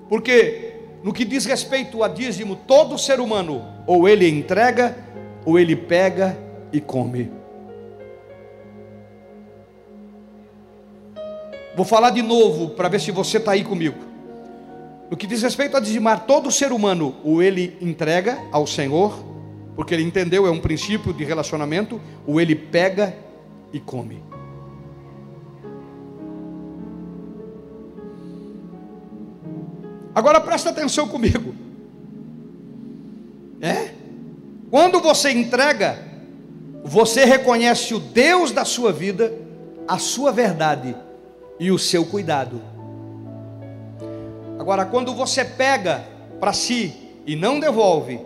[0.09, 4.97] porque no que diz respeito a dízimo, todo ser humano ou ele entrega,
[5.45, 6.39] ou ele pega
[6.73, 7.31] e come.
[11.75, 13.97] Vou falar de novo para ver se você está aí comigo.
[15.11, 19.32] No que diz respeito a dizimar, todo ser humano ou ele entrega ao Senhor,
[19.75, 23.15] porque ele entendeu, é um princípio de relacionamento, o ele pega
[23.73, 24.23] e come.
[30.15, 31.55] Agora presta atenção comigo.
[33.61, 33.95] É?
[34.71, 35.99] Quando você entrega,
[36.85, 39.33] você reconhece o Deus da sua vida,
[39.89, 40.95] a sua verdade
[41.59, 42.61] e o seu cuidado.
[44.59, 46.05] Agora, quando você pega
[46.39, 46.95] para si
[47.27, 48.21] e não devolve,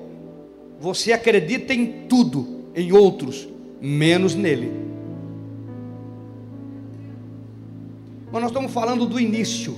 [0.81, 3.49] você acredita em tudo, em outros,
[3.81, 4.73] menos nele.
[8.31, 9.77] Mas nós estamos falando do início.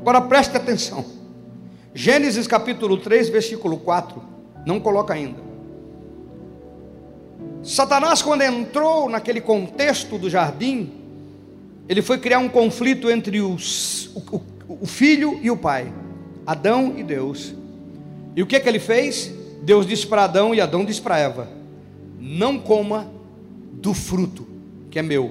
[0.00, 1.04] Agora preste atenção.
[1.94, 4.22] Gênesis capítulo 3, versículo 4.
[4.64, 5.48] Não coloca ainda.
[7.62, 10.92] Satanás, quando entrou naquele contexto do jardim,
[11.88, 15.92] ele foi criar um conflito entre os, o, o, o filho e o pai,
[16.46, 17.54] Adão e Deus.
[18.36, 19.37] E o que, que ele fez?
[19.68, 21.46] Deus disse para Adão e Adão disse para Eva:
[22.18, 23.12] Não coma
[23.70, 24.48] do fruto
[24.90, 25.30] que é meu.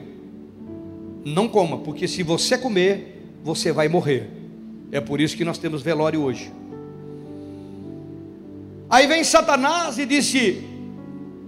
[1.25, 4.29] Não coma, porque se você comer, você vai morrer.
[4.91, 6.53] É por isso que nós temos velório hoje.
[8.87, 10.63] Aí vem Satanás e disse,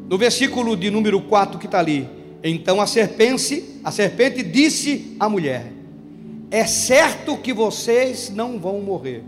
[0.09, 2.09] no versículo de número 4 que está ali:
[2.43, 5.71] Então a serpente, a serpente disse à mulher:
[6.49, 9.23] É certo que vocês não vão morrer.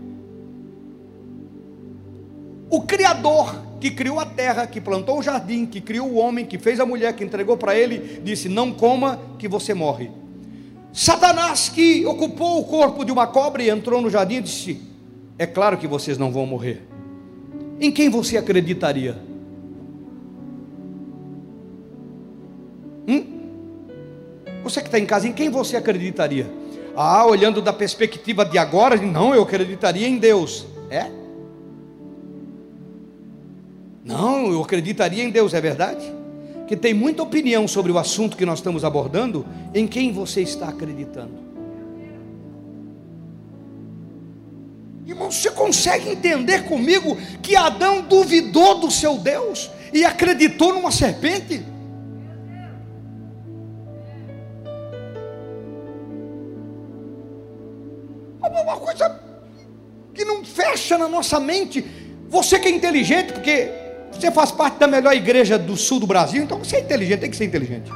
[2.72, 6.56] O Criador que criou a terra, que plantou o jardim, que criou o homem, que
[6.56, 10.10] fez a mulher, que entregou para ele, disse: Não coma, que você morre.
[10.90, 14.80] Satanás, que ocupou o corpo de uma cobra e entrou no jardim, disse:
[15.38, 16.80] É claro que vocês não vão morrer.
[17.78, 19.18] Em quem você acreditaria?
[23.06, 23.24] Hum?
[24.64, 26.50] Você que está em casa, em quem você acreditaria?
[26.96, 30.64] Ah, olhando da perspectiva de agora, não, eu acreditaria em Deus.
[30.88, 31.20] É?
[34.04, 36.12] Não, eu acreditaria em Deus, é verdade?
[36.66, 40.68] Que tem muita opinião sobre o assunto que nós estamos abordando, em quem você está
[40.68, 41.32] acreditando.
[45.06, 51.64] Irmão, você consegue entender comigo que Adão duvidou do seu Deus e acreditou numa serpente?
[58.40, 59.20] Uma coisa
[60.14, 61.84] que não fecha na nossa mente.
[62.28, 63.81] Você que é inteligente, porque
[64.12, 67.30] você faz parte da melhor igreja do sul do Brasil, então você é inteligente, tem
[67.30, 67.90] que ser inteligente.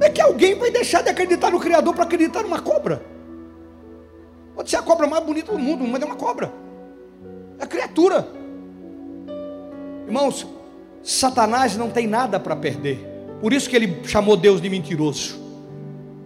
[0.00, 3.02] É que alguém vai deixar de acreditar no Criador para acreditar numa cobra.
[4.54, 6.52] Pode ser a cobra mais bonita do mundo, mas é uma cobra.
[7.58, 8.26] É criatura.
[10.06, 10.46] Irmãos,
[11.02, 12.98] Satanás não tem nada para perder.
[13.40, 15.40] Por isso que ele chamou Deus de mentiroso.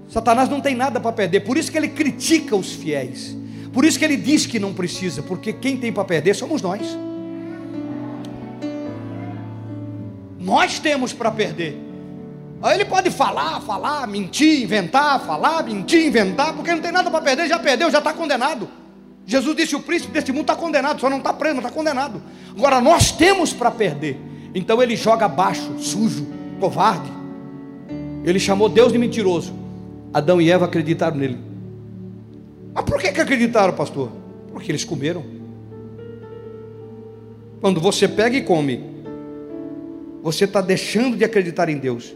[0.08, 1.40] Satanás não tem nada para perder.
[1.40, 3.36] Por isso que ele critica os fiéis.
[3.76, 6.96] Por isso que ele diz que não precisa, porque quem tem para perder somos nós.
[10.40, 11.76] Nós temos para perder.
[12.62, 17.20] Aí ele pode falar, falar, mentir, inventar, falar, mentir, inventar, porque não tem nada para
[17.20, 18.66] perder, já perdeu, já está condenado.
[19.26, 22.22] Jesus disse: o príncipe deste mundo está condenado, só não está preso, mas está condenado.
[22.56, 24.18] Agora nós temos para perder.
[24.54, 26.26] Então ele joga abaixo, sujo,
[26.58, 27.12] covarde.
[28.24, 29.52] Ele chamou Deus de mentiroso.
[30.14, 31.45] Adão e Eva acreditaram nele.
[32.76, 34.12] Mas por que, que acreditaram, pastor?
[34.52, 35.24] Porque eles comeram.
[37.58, 38.84] Quando você pega e come,
[40.22, 42.14] você está deixando de acreditar em Deus.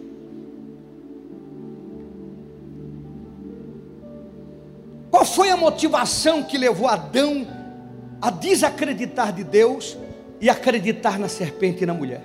[5.11, 7.47] Qual foi a motivação que levou Adão
[8.21, 9.97] a desacreditar de Deus
[10.43, 12.23] e acreditar na serpente e na mulher?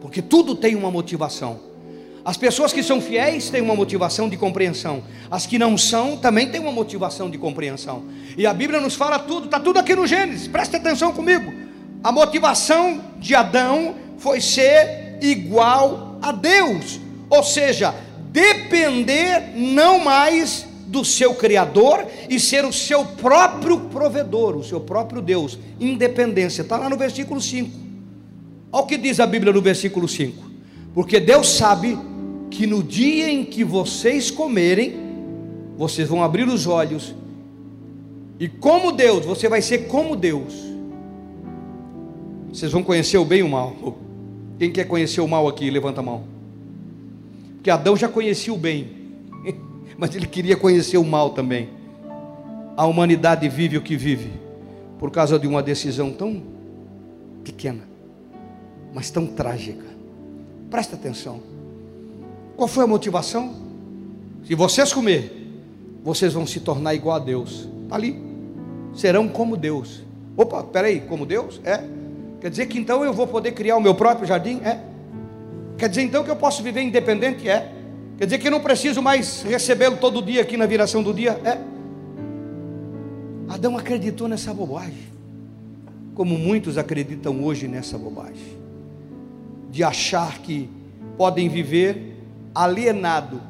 [0.00, 1.73] Porque tudo tem uma motivação.
[2.24, 5.02] As pessoas que são fiéis têm uma motivação de compreensão.
[5.30, 8.04] As que não são também têm uma motivação de compreensão.
[8.36, 10.48] E a Bíblia nos fala tudo, está tudo aqui no Gênesis.
[10.48, 11.52] Preste atenção comigo.
[12.02, 17.94] A motivação de Adão foi ser igual a Deus, ou seja,
[18.30, 25.20] depender não mais do seu Criador e ser o seu próprio provedor, o seu próprio
[25.20, 25.58] Deus.
[25.78, 27.70] Independência, está lá no versículo 5.
[28.72, 30.50] Olha o que diz a Bíblia no versículo 5.
[30.94, 31.98] Porque Deus sabe
[32.50, 34.94] que no dia em que vocês comerem,
[35.76, 37.14] vocês vão abrir os olhos,
[38.38, 40.54] e como Deus, você vai ser como Deus.
[42.48, 43.74] Vocês vão conhecer o bem e o mal.
[44.58, 46.24] Quem quer conhecer o mal aqui, levanta a mão.
[47.54, 48.88] Porque Adão já conhecia o bem,
[49.96, 51.70] mas ele queria conhecer o mal também.
[52.76, 54.30] A humanidade vive o que vive,
[54.98, 56.42] por causa de uma decisão tão
[57.42, 57.88] pequena,
[58.92, 59.86] mas tão trágica.
[60.70, 61.40] Presta atenção.
[62.56, 63.54] Qual foi a motivação?
[64.44, 65.44] Se vocês comer,
[66.04, 67.68] vocês vão se tornar igual a Deus.
[67.82, 68.22] Está ali.
[68.94, 70.02] Serão como Deus.
[70.36, 71.60] Opa, peraí, como Deus?
[71.64, 71.82] É.
[72.40, 74.60] Quer dizer que então eu vou poder criar o meu próprio jardim?
[74.62, 74.80] É.
[75.78, 77.48] Quer dizer então que eu posso viver independente?
[77.48, 77.72] É.
[78.18, 81.40] Quer dizer que eu não preciso mais recebê-lo todo dia aqui na viração do dia?
[81.44, 81.58] É.
[83.48, 85.12] Adão acreditou nessa bobagem.
[86.14, 88.58] Como muitos acreditam hoje nessa bobagem.
[89.70, 90.70] De achar que
[91.16, 92.13] podem viver
[92.54, 93.40] alienado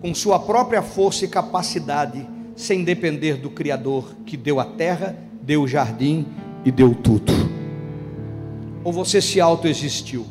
[0.00, 5.62] com sua própria força e capacidade, sem depender do Criador que deu a terra, deu
[5.62, 6.26] o jardim
[6.64, 7.32] e deu tudo.
[8.84, 10.26] Ou você se autoexistiu?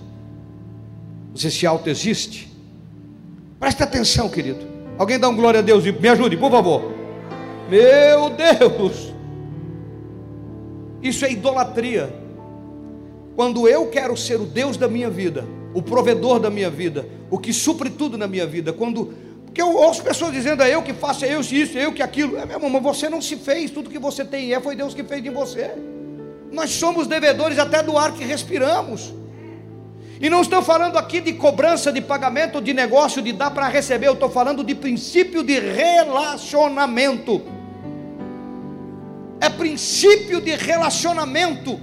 [1.34, 2.51] Você se autoexiste?
[3.60, 4.65] Preste atenção, querido.
[4.97, 6.93] Alguém dá um glória a Deus e me ajude, por favor.
[7.69, 9.13] Meu Deus!
[11.01, 12.13] Isso é idolatria.
[13.36, 17.38] Quando eu quero ser o Deus da minha vida, o provedor da minha vida, o
[17.38, 18.71] que supre tudo na minha vida.
[18.71, 19.13] Quando
[19.45, 22.01] porque eu ouço pessoas dizendo, é eu que faço, é eu isso, é eu que
[22.01, 22.38] aquilo.
[22.38, 25.01] É mesmo, mas você não se fez, tudo que você tem é, foi Deus que
[25.01, 25.71] fez em você.
[26.51, 29.13] Nós somos devedores até do ar que respiramos.
[30.19, 34.07] E não estou falando aqui de cobrança de pagamento, de negócio, de dar para receber,
[34.07, 37.41] eu estou falando de princípio de relacionamento.
[39.39, 41.79] É princípio de relacionamento.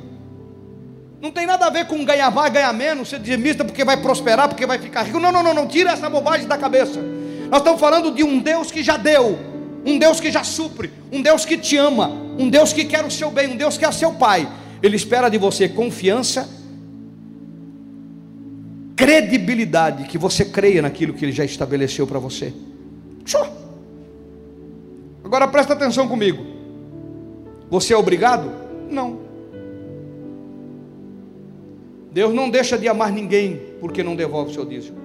[1.23, 4.49] Não tem nada a ver com ganhar mais, ganhar menos, ser dizimista porque vai prosperar,
[4.49, 5.21] porque vai ficar rico.
[5.21, 7.01] Não, não, não, não, tira essa bobagem da cabeça.
[7.49, 9.39] Nós estamos falando de um Deus que já deu,
[9.87, 13.11] um Deus que já supre, um Deus que te ama, um Deus que quer o
[13.11, 14.49] seu bem, um Deus que é seu Pai.
[14.83, 16.49] Ele espera de você confiança,
[18.97, 22.53] credibilidade, que você creia naquilo que Ele já estabeleceu para você.
[25.23, 26.45] Agora presta atenção comigo.
[27.71, 28.51] Você é obrigado?
[28.91, 29.32] Não.
[32.13, 34.99] Deus não deixa de amar ninguém porque não devolve o seu dízimo.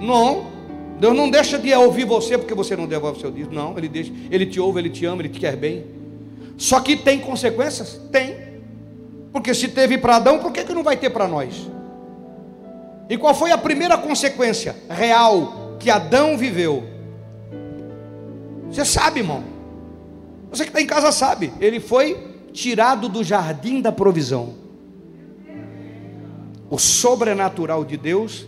[0.00, 0.46] Não.
[1.00, 3.54] Deus não deixa de ouvir você porque você não devolve o seu dízimo.
[3.54, 5.86] Não, ele deixa, ele te ouve, ele te ama, ele te quer bem.
[6.58, 8.00] Só que tem consequências?
[8.12, 8.36] Tem.
[9.32, 11.68] Porque se teve para Adão, por que, que não vai ter para nós?
[13.08, 16.84] E qual foi a primeira consequência real que Adão viveu?
[18.70, 19.42] Você sabe, irmão.
[20.50, 21.52] Você que está em casa sabe.
[21.60, 22.16] Ele foi
[22.52, 24.61] tirado do jardim da provisão.
[26.72, 28.46] O sobrenatural de Deus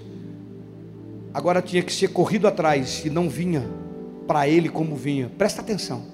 [1.34, 3.62] agora tinha que ser corrido atrás e não vinha
[4.26, 5.30] para ele como vinha.
[5.36, 6.06] Presta atenção.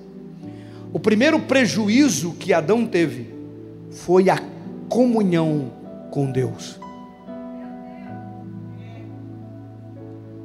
[0.92, 3.32] O primeiro prejuízo que Adão teve
[3.92, 4.40] foi a
[4.88, 5.72] comunhão
[6.11, 6.80] com Deus.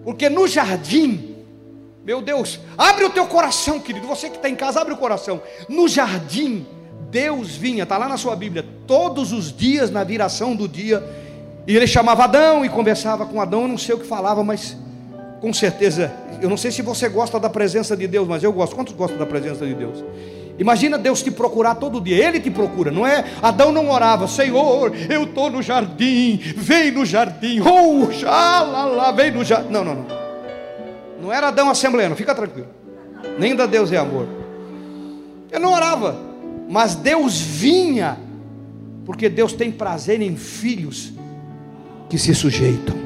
[0.04, 1.36] Porque no jardim,
[2.06, 4.06] meu Deus, abre o teu coração, querido.
[4.06, 5.42] Você que está em casa, abre o coração.
[5.68, 6.64] No jardim,
[7.10, 11.25] Deus vinha, está lá na sua Bíblia, todos os dias, na viração do dia,
[11.68, 13.64] e ele chamava Adão e conversava com Adão.
[13.64, 14.78] Eu não sei o que falava, mas
[15.42, 16.12] com certeza,
[16.42, 18.76] eu não sei se você gosta da presença de Deus, mas eu gosto.
[18.76, 20.04] Quantos gostam da presença de Deus?
[20.58, 23.26] Imagina Deus te procurar todo dia, Ele te procura, não é?
[23.42, 29.44] Adão não orava, Senhor, eu estou no jardim, vem no jardim, oh, xalala, vem no
[29.44, 29.70] jardim.
[29.70, 30.06] Não, não, não.
[31.22, 32.68] Não era Adão assembleando, fica tranquilo.
[33.38, 34.28] Nem da Deus é amor.
[35.52, 36.16] Eu não orava,
[36.70, 38.18] mas Deus vinha,
[39.06, 41.12] porque Deus tem prazer em filhos
[42.10, 43.06] que se sujeitam.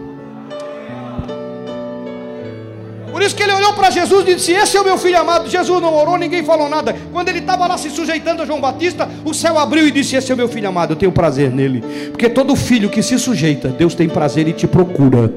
[3.12, 5.50] Por isso que ele olhou para Jesus e disse: Esse é o meu filho amado.
[5.50, 6.95] Jesus não orou, ninguém falou nada.
[7.12, 10.32] Quando ele estava lá se sujeitando a João Batista, o céu abriu e disse: Esse
[10.32, 11.84] é o meu filho amado, eu tenho prazer nele.
[12.12, 15.34] Porque todo filho que se sujeita, Deus tem prazer e te procura.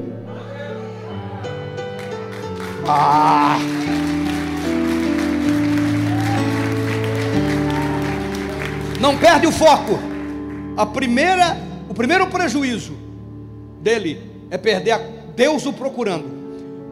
[2.87, 3.57] Ah!
[8.97, 9.99] Não perde o foco.
[10.77, 11.57] A primeira,
[11.89, 13.02] o primeiro prejuízo
[13.83, 14.19] dele
[14.49, 15.01] é perder a
[15.35, 16.25] Deus o procurando.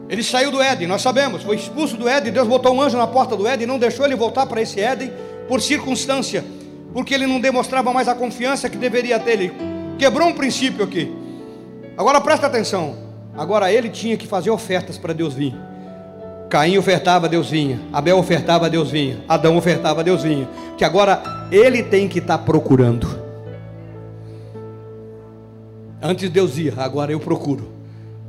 [0.08, 3.06] Ele saiu do Éden, nós sabemos, foi expulso do Éden, Deus botou um anjo na
[3.06, 5.10] porta do Éden não deixou ele voltar para esse Éden
[5.48, 6.44] por circunstância,
[6.92, 9.32] porque ele não demonstrava mais a confiança que deveria ter.
[9.32, 9.52] Ele
[9.98, 11.10] quebrou um princípio aqui.
[11.96, 12.96] Agora presta atenção.
[13.36, 15.54] Agora ele tinha que fazer ofertas para Deus vir.
[16.50, 17.80] Caim ofertava, Deus vinha.
[17.90, 19.18] Abel ofertava, Deus vinha.
[19.26, 20.46] Adão ofertava, Deus vinha.
[20.76, 23.21] Que agora ele tem que estar tá procurando.
[26.02, 27.70] Antes Deus ia, agora eu procuro.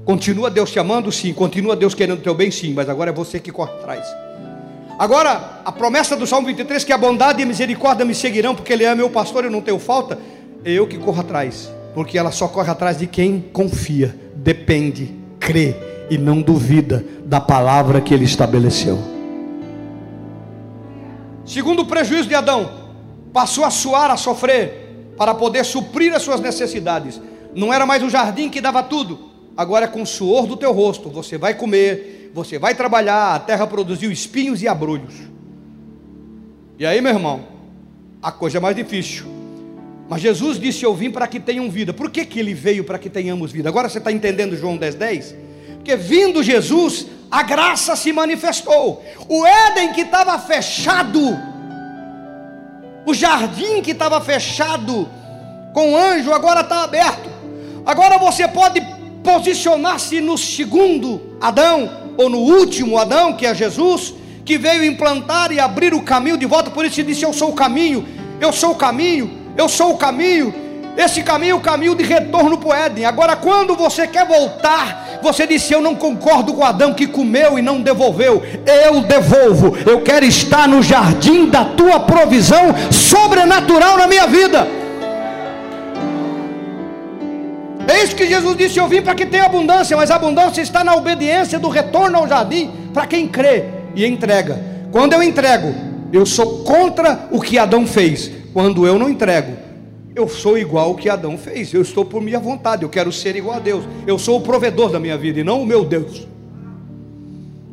[0.06, 1.12] Continua Deus te amando?
[1.12, 1.34] Sim.
[1.34, 2.52] Continua Deus querendo o teu bem?
[2.52, 2.74] Sim.
[2.74, 4.06] Mas agora é você que corre atrás.
[5.00, 8.72] Agora, a promessa do Salmo 23, que a bondade e a misericórdia me seguirão, porque
[8.72, 10.20] Ele é meu pastor eu não tenho falta,
[10.64, 11.72] é eu que corro atrás.
[11.96, 15.76] Porque ela só corre atrás de quem confia, depende, crê
[16.12, 19.00] e não duvida da palavra que Ele estabeleceu.
[21.44, 22.70] Segundo o prejuízo de Adão,
[23.34, 27.20] passou a suar, a sofrer, para poder suprir as suas necessidades.
[27.56, 30.72] Não era mais o jardim que dava tudo, agora é com o suor do teu
[30.72, 35.14] rosto, você vai comer, você vai trabalhar, a terra produziu espinhos e abrolhos.
[36.80, 37.46] E aí, meu irmão,
[38.22, 39.26] a coisa é mais difícil.
[40.10, 41.94] Mas Jesus disse: Eu vim para que tenham vida.
[41.94, 43.70] Por que, que ele veio para que tenhamos vida?
[43.70, 45.36] Agora você está entendendo João 10, 10?
[45.76, 49.04] Porque vindo Jesus, a graça se manifestou.
[49.28, 51.20] O Éden que estava fechado,
[53.06, 55.10] o jardim que estava fechado
[55.74, 57.33] com o anjo, agora está aberto.
[57.86, 58.82] Agora você pode
[59.24, 64.14] posicionar-se no segundo Adão, ou no último Adão, que é Jesus,
[64.46, 67.50] que veio implantar e abrir o caminho de volta, por isso ele disse: Eu sou
[67.50, 68.06] o caminho,
[68.40, 70.54] eu sou o caminho, eu sou o caminho.
[70.96, 73.06] Esse caminho é o caminho de retorno para o Éden.
[73.06, 77.62] Agora, quando você quer voltar, você disse: Eu não concordo com Adão que comeu e
[77.62, 78.44] não devolveu.
[78.86, 79.76] Eu devolvo.
[79.90, 84.83] Eu quero estar no jardim da tua provisão sobrenatural na minha vida.
[87.94, 90.84] É isso que Jesus disse: Eu vim para que tenha abundância, mas a abundância está
[90.84, 94.60] na obediência do retorno ao jardim para quem crê e entrega.
[94.92, 95.72] Quando eu entrego,
[96.12, 98.32] eu sou contra o que Adão fez.
[98.52, 99.56] Quando eu não entrego,
[100.16, 101.72] eu sou igual ao que Adão fez.
[101.72, 103.86] Eu estou por minha vontade, eu quero ser igual a Deus.
[104.08, 106.28] Eu sou o provedor da minha vida e não o meu Deus.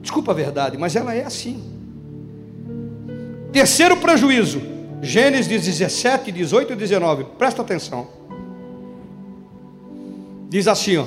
[0.03, 1.65] Desculpa a verdade, mas ela é assim.
[3.51, 4.61] Terceiro prejuízo,
[5.01, 7.25] Gênesis 17, 18 e 19.
[7.39, 8.20] Presta atenção.
[10.51, 11.07] Diz assim, ó.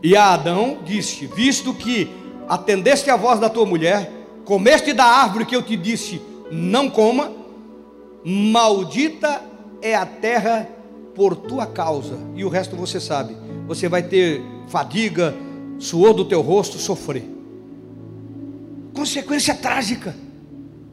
[0.00, 2.08] E a Adão disse: Visto que
[2.48, 4.12] atendeste a voz da tua mulher,
[4.44, 6.22] comeste da árvore que eu te disse,
[6.52, 7.32] não coma,
[8.24, 9.42] maldita
[9.82, 10.68] é a terra
[11.16, 12.16] por tua causa.
[12.36, 13.36] E o resto você sabe.
[13.66, 15.34] Você vai ter fadiga,
[15.80, 17.28] suor do teu rosto, sofrer.
[18.94, 20.14] Consequência trágica.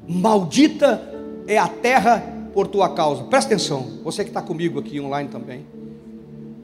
[0.08, 1.14] Maldita
[1.46, 2.24] é a terra
[2.56, 3.24] por tua causa.
[3.26, 5.64] Presta atenção, você que está comigo aqui online também.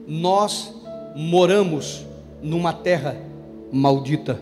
[0.08, 0.74] Nós
[1.14, 2.04] moramos
[2.42, 3.16] numa terra
[3.72, 4.40] maldita.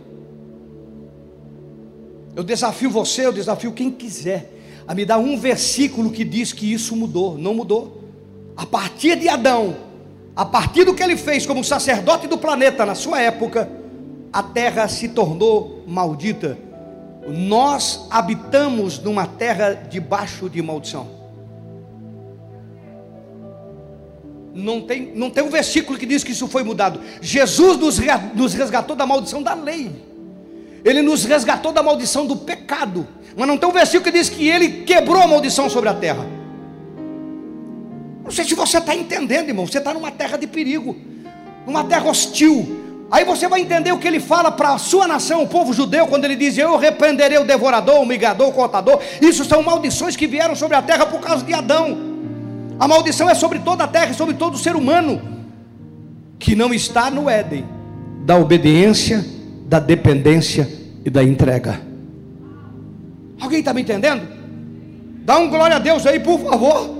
[2.34, 6.72] Eu desafio você, eu desafio quem quiser a me dar um versículo que diz que
[6.72, 7.36] isso mudou.
[7.36, 8.04] Não mudou.
[8.56, 9.76] A partir de Adão,
[10.34, 13.68] a partir do que ele fez como sacerdote do planeta na sua época,
[14.32, 16.56] a terra se tornou maldita.
[17.26, 21.17] Nós habitamos numa terra debaixo de maldição.
[24.58, 27.00] Não tem, não tem um versículo que diz que isso foi mudado.
[27.20, 29.88] Jesus nos, resgatou da maldição da lei.
[30.84, 33.06] Ele nos resgatou da maldição do pecado.
[33.36, 36.26] Mas não tem um versículo que diz que ele quebrou a maldição sobre a terra.
[38.24, 39.64] Não sei se você está entendendo, irmão.
[39.64, 40.96] Você está numa terra de perigo,
[41.64, 43.06] numa terra hostil.
[43.12, 46.08] Aí você vai entender o que ele fala para a sua nação, o povo judeu,
[46.08, 49.00] quando ele diz: Eu repreenderei o devorador, o migador, o cortador.
[49.22, 52.07] Isso são maldições que vieram sobre a terra por causa de Adão.
[52.78, 55.20] A maldição é sobre toda a terra, sobre todo ser humano
[56.38, 57.64] que não está no Éden
[58.24, 59.24] da obediência,
[59.66, 60.68] da dependência
[61.04, 61.80] e da entrega.
[63.40, 64.28] Alguém está me entendendo?
[65.24, 66.94] Dá um glória a Deus aí, por favor.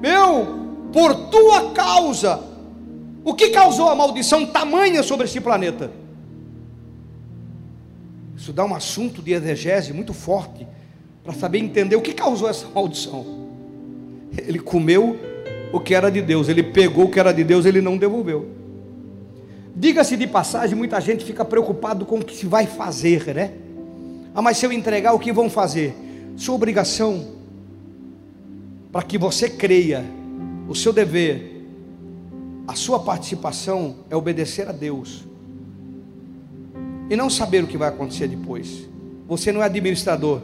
[0.00, 2.40] Meu, por tua causa,
[3.24, 5.90] o que causou a maldição tamanha sobre esse planeta?
[8.36, 10.66] Isso dá um assunto de exegese muito forte
[11.22, 13.43] para saber entender o que causou essa maldição.
[14.38, 15.18] Ele comeu
[15.72, 18.48] o que era de Deus, ele pegou o que era de Deus, ele não devolveu.
[19.74, 23.52] Diga-se de passagem, muita gente fica preocupado com o que se vai fazer, né?
[24.34, 25.94] Ah, mas se eu entregar, o que vão fazer?
[26.36, 27.26] Sua obrigação,
[28.92, 30.04] para que você creia,
[30.68, 31.66] o seu dever,
[32.66, 35.24] a sua participação é obedecer a Deus
[37.10, 38.88] e não saber o que vai acontecer depois.
[39.28, 40.40] Você não é administrador.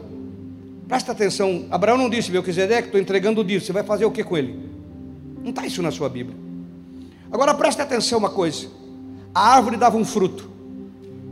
[0.91, 4.11] Presta atenção, Abraão não disse, meu que estou entregando o dízimo, você vai fazer o
[4.11, 4.69] que com ele?
[5.41, 6.35] Não está isso na sua Bíblia.
[7.31, 8.67] Agora presta atenção uma coisa:
[9.33, 10.51] a árvore dava um fruto,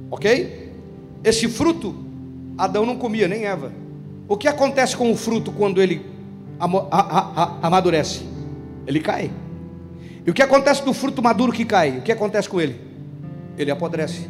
[0.09, 0.71] ok?
[1.25, 1.93] Esse fruto
[2.57, 3.73] Adão não comia, nem Eva.
[4.29, 6.05] O que acontece com o fruto quando ele
[7.61, 8.21] amadurece?
[8.87, 9.29] Ele cai.
[10.25, 11.97] E o que acontece do fruto maduro que cai?
[11.97, 12.79] O que acontece com ele?
[13.57, 14.25] Ele apodrece.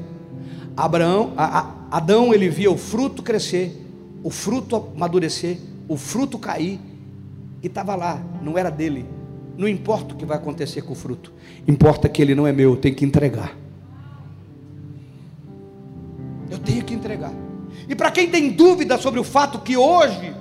[0.75, 3.88] Abraão, a, a, Adão, ele via o fruto crescer,
[4.23, 5.57] o fruto amadurecer,
[5.87, 6.79] o fruto cair,
[7.61, 9.05] e estava lá, não era dele.
[9.57, 11.33] Não importa o que vai acontecer com o fruto,
[11.67, 13.55] importa que ele não é meu, eu tenho que entregar.
[16.49, 17.33] Eu tenho que entregar.
[17.87, 20.33] E para quem tem dúvida sobre o fato que hoje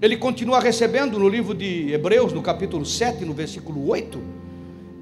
[0.00, 4.20] ele continua recebendo no livro de Hebreus, no capítulo 7, no versículo 8,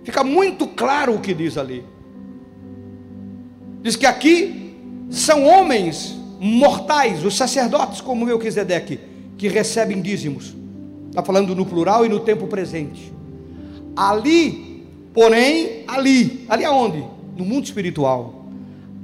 [0.03, 1.85] fica muito claro o que diz ali.
[3.81, 4.75] Diz que aqui
[5.09, 9.01] são homens mortais, os sacerdotes, como Melquisedeque,
[9.37, 10.55] que recebem dízimos.
[11.09, 13.13] Está falando no plural e no tempo presente.
[13.97, 17.05] Ali, porém, ali, ali aonde?
[17.37, 18.39] No mundo espiritual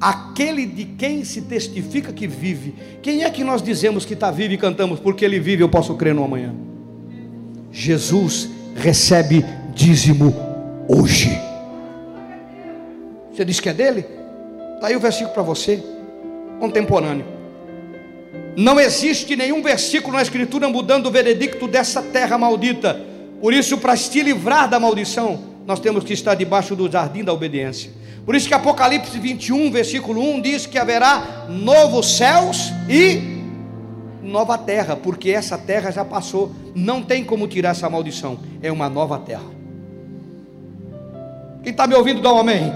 [0.04, 2.74] aquele de quem se testifica que vive.
[3.02, 5.94] Quem é que nós dizemos que está vivo e cantamos porque ele vive, eu posso
[5.94, 6.54] crer no amanhã?
[7.72, 9.42] Jesus recebe
[9.74, 10.34] dízimo
[10.86, 11.30] hoje.
[13.32, 14.04] Você diz que é dele?
[14.74, 15.82] Está aí o versículo para você,
[16.60, 17.26] contemporâneo.
[18.56, 23.00] Não existe nenhum versículo na Escritura mudando o veredicto dessa terra maldita.
[23.40, 27.32] Por isso, para te livrar da maldição, nós temos que estar debaixo do jardim da
[27.32, 27.90] obediência.
[28.24, 33.34] Por isso que Apocalipse 21, versículo 1 diz que haverá novos céus e
[34.22, 38.88] nova terra, porque essa terra já passou, não tem como tirar essa maldição, é uma
[38.88, 39.44] nova terra.
[41.62, 42.72] Quem está me ouvindo, dá um amém.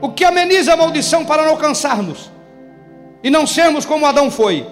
[0.00, 2.30] O que ameniza a maldição para não alcançarmos
[3.22, 4.66] e não sermos como Adão foi,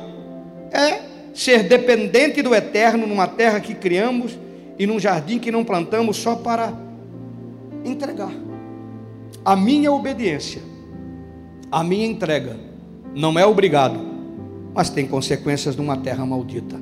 [0.72, 1.00] é
[1.34, 4.38] ser dependente do eterno numa terra que criamos
[4.78, 6.72] e num jardim que não plantamos só para
[7.84, 8.46] entregar
[9.46, 10.60] a minha obediência,
[11.70, 12.56] a minha entrega,
[13.14, 13.96] não é obrigado,
[14.74, 16.80] mas tem consequências numa terra maldita.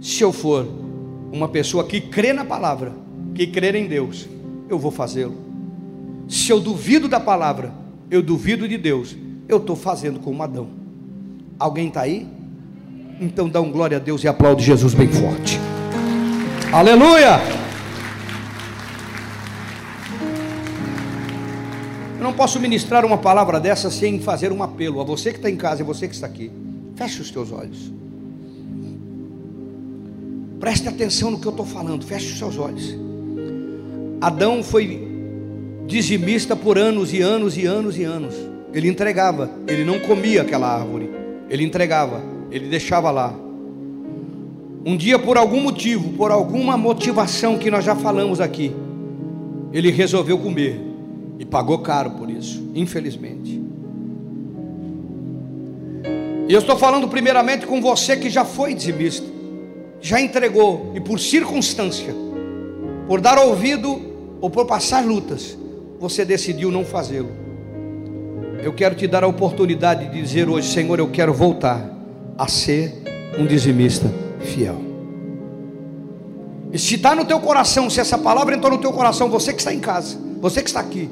[0.00, 0.68] Se eu for
[1.30, 2.92] uma pessoa que crê na palavra,
[3.32, 4.28] que crê em Deus,
[4.68, 5.36] eu vou fazê-lo.
[6.28, 7.72] Se eu duvido da palavra,
[8.10, 9.16] eu duvido de Deus,
[9.48, 10.66] eu estou fazendo como Adão.
[11.58, 12.26] Alguém está aí?
[13.20, 15.60] Então dá um glória a Deus e aplaude Jesus bem forte.
[16.72, 17.64] Aleluia!
[22.24, 25.56] não posso ministrar uma palavra dessa sem fazer um apelo a você que está em
[25.56, 26.50] casa e você que está aqui.
[26.96, 27.92] Feche os teus olhos.
[30.58, 32.04] Preste atenção no que eu estou falando.
[32.04, 32.96] Feche os seus olhos.
[34.22, 35.06] Adão foi
[35.86, 38.34] dizimista por anos e anos e anos e anos.
[38.72, 41.03] Ele entregava, ele não comia aquela árvore.
[41.48, 43.34] Ele entregava, ele deixava lá.
[44.84, 48.72] Um dia, por algum motivo, por alguma motivação que nós já falamos aqui,
[49.72, 50.80] ele resolveu comer.
[51.38, 53.60] E pagou caro por isso, infelizmente.
[56.46, 59.26] E eu estou falando primeiramente com você que já foi dizimista,
[60.00, 62.14] já entregou e por circunstância,
[63.08, 64.00] por dar ouvido
[64.40, 65.56] ou por passar lutas,
[65.98, 67.43] você decidiu não fazê-lo.
[68.64, 71.86] Eu quero te dar a oportunidade de dizer hoje, Senhor, eu quero voltar
[72.38, 72.94] a ser
[73.38, 74.10] um dizimista
[74.40, 74.80] fiel.
[76.72, 79.58] E se está no teu coração, se essa palavra entrou no teu coração, você que
[79.58, 81.10] está em casa, você que está aqui,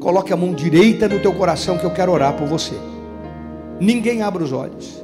[0.00, 2.74] coloque a mão direita no teu coração que eu quero orar por você.
[3.80, 5.02] Ninguém abre os olhos.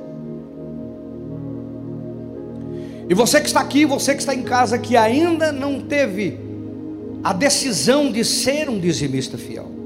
[3.09, 6.39] E você que está aqui, você que está em casa, que ainda não teve
[7.25, 9.78] a decisão de ser um dizimista fiel.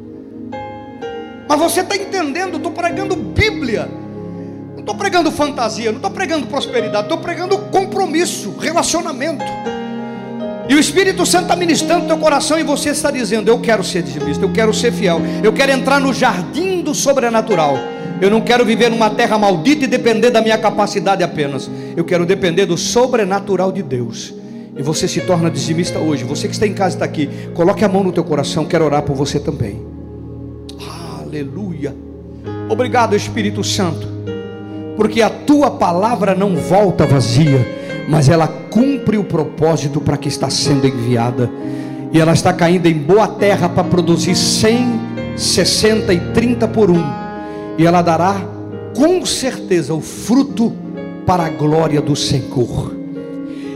[1.53, 3.87] Mas você está entendendo, estou pregando Bíblia.
[4.73, 9.45] Não estou pregando fantasia, não estou pregando prosperidade, estou pregando compromisso, relacionamento.
[10.67, 14.03] E o Espírito Santo está ministrando teu coração e você está dizendo: Eu quero ser
[14.03, 17.77] dizimista, eu quero ser fiel, eu quero entrar no jardim do sobrenatural.
[18.19, 21.71] Eu não quero viver numa terra maldita e depender da minha capacidade apenas.
[21.95, 24.33] Eu quero depender do sobrenatural de Deus.
[24.75, 26.25] E você se torna dizimista hoje.
[26.25, 29.03] Você que está em casa está aqui, coloque a mão no teu coração, quero orar
[29.03, 29.92] por você também.
[31.33, 31.97] Aleluia.
[32.69, 34.07] Obrigado, Espírito Santo,
[34.99, 37.67] porque a tua palavra não volta vazia,
[38.07, 41.51] mas ela cumpre o propósito para que está sendo enviada.
[42.13, 45.01] E ela está caindo em boa terra para produzir 100,
[45.35, 47.03] 60 e 30 por um
[47.79, 48.47] e ela dará
[48.95, 50.77] com certeza o fruto
[51.25, 52.95] para a glória do Senhor.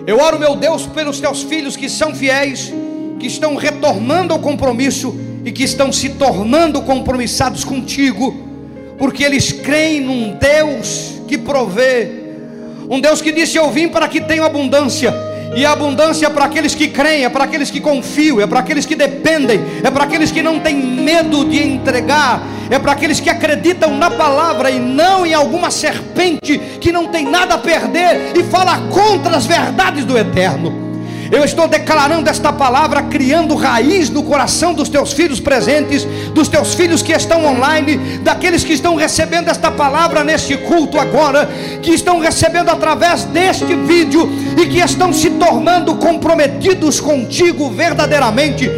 [0.07, 2.71] Eu oro, meu Deus, pelos teus filhos que são fiéis,
[3.19, 8.35] que estão retornando ao compromisso e que estão se tornando compromissados contigo,
[8.99, 12.11] porque eles creem num Deus que provê,
[12.91, 15.15] um Deus que disse: Eu vim para que tenham abundância
[15.55, 18.59] e a abundância é para aqueles que creem, é para aqueles que confiam, é para
[18.59, 23.21] aqueles que dependem, é para aqueles que não têm medo de entregar, é para aqueles
[23.21, 28.33] que acreditam na palavra e não em alguma serpente que não tem nada a perder
[28.37, 30.86] e fala contra as verdades do eterno.
[31.31, 36.75] Eu estou declarando esta palavra, criando raiz no coração dos teus filhos presentes, dos teus
[36.75, 41.49] filhos que estão online, daqueles que estão recebendo esta palavra neste culto agora,
[41.83, 48.71] que estão recebendo através deste vídeo e que estão se tornando comprometidos contigo verdadeiramente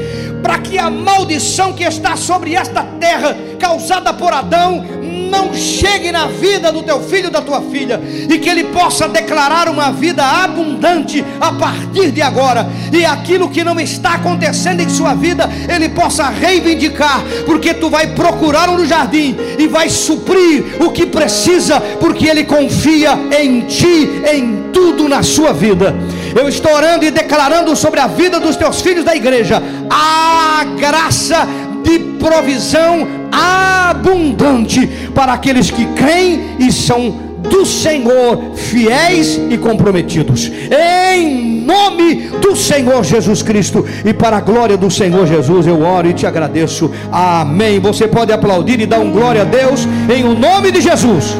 [0.42, 4.84] para que a maldição que está sobre esta terra, causada por Adão,
[5.28, 9.68] não chegue na vida do teu filho, da tua filha, e que ele possa declarar
[9.68, 15.14] uma vida abundante a partir de agora, e aquilo que não está acontecendo em sua
[15.14, 21.06] vida, ele possa reivindicar, porque tu vai procurar no jardim e vai suprir o que
[21.06, 25.94] precisa, porque ele confia em ti, em tudo na sua vida.
[26.34, 31.46] Eu estou orando e declarando sobre a vida dos teus filhos da igreja a graça
[31.88, 41.62] de provisão abundante para aqueles que creem e são do Senhor, fiéis e comprometidos, em
[41.62, 46.14] nome do Senhor Jesus Cristo e para a glória do Senhor Jesus, eu oro e
[46.14, 46.90] te agradeço.
[47.10, 47.78] Amém.
[47.80, 51.34] Você pode aplaudir e dar um glória a Deus em o nome de Jesus.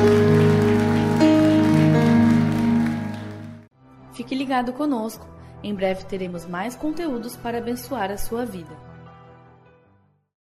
[4.13, 5.27] Fique ligado conosco.
[5.63, 8.88] Em breve teremos mais conteúdos para abençoar a sua vida.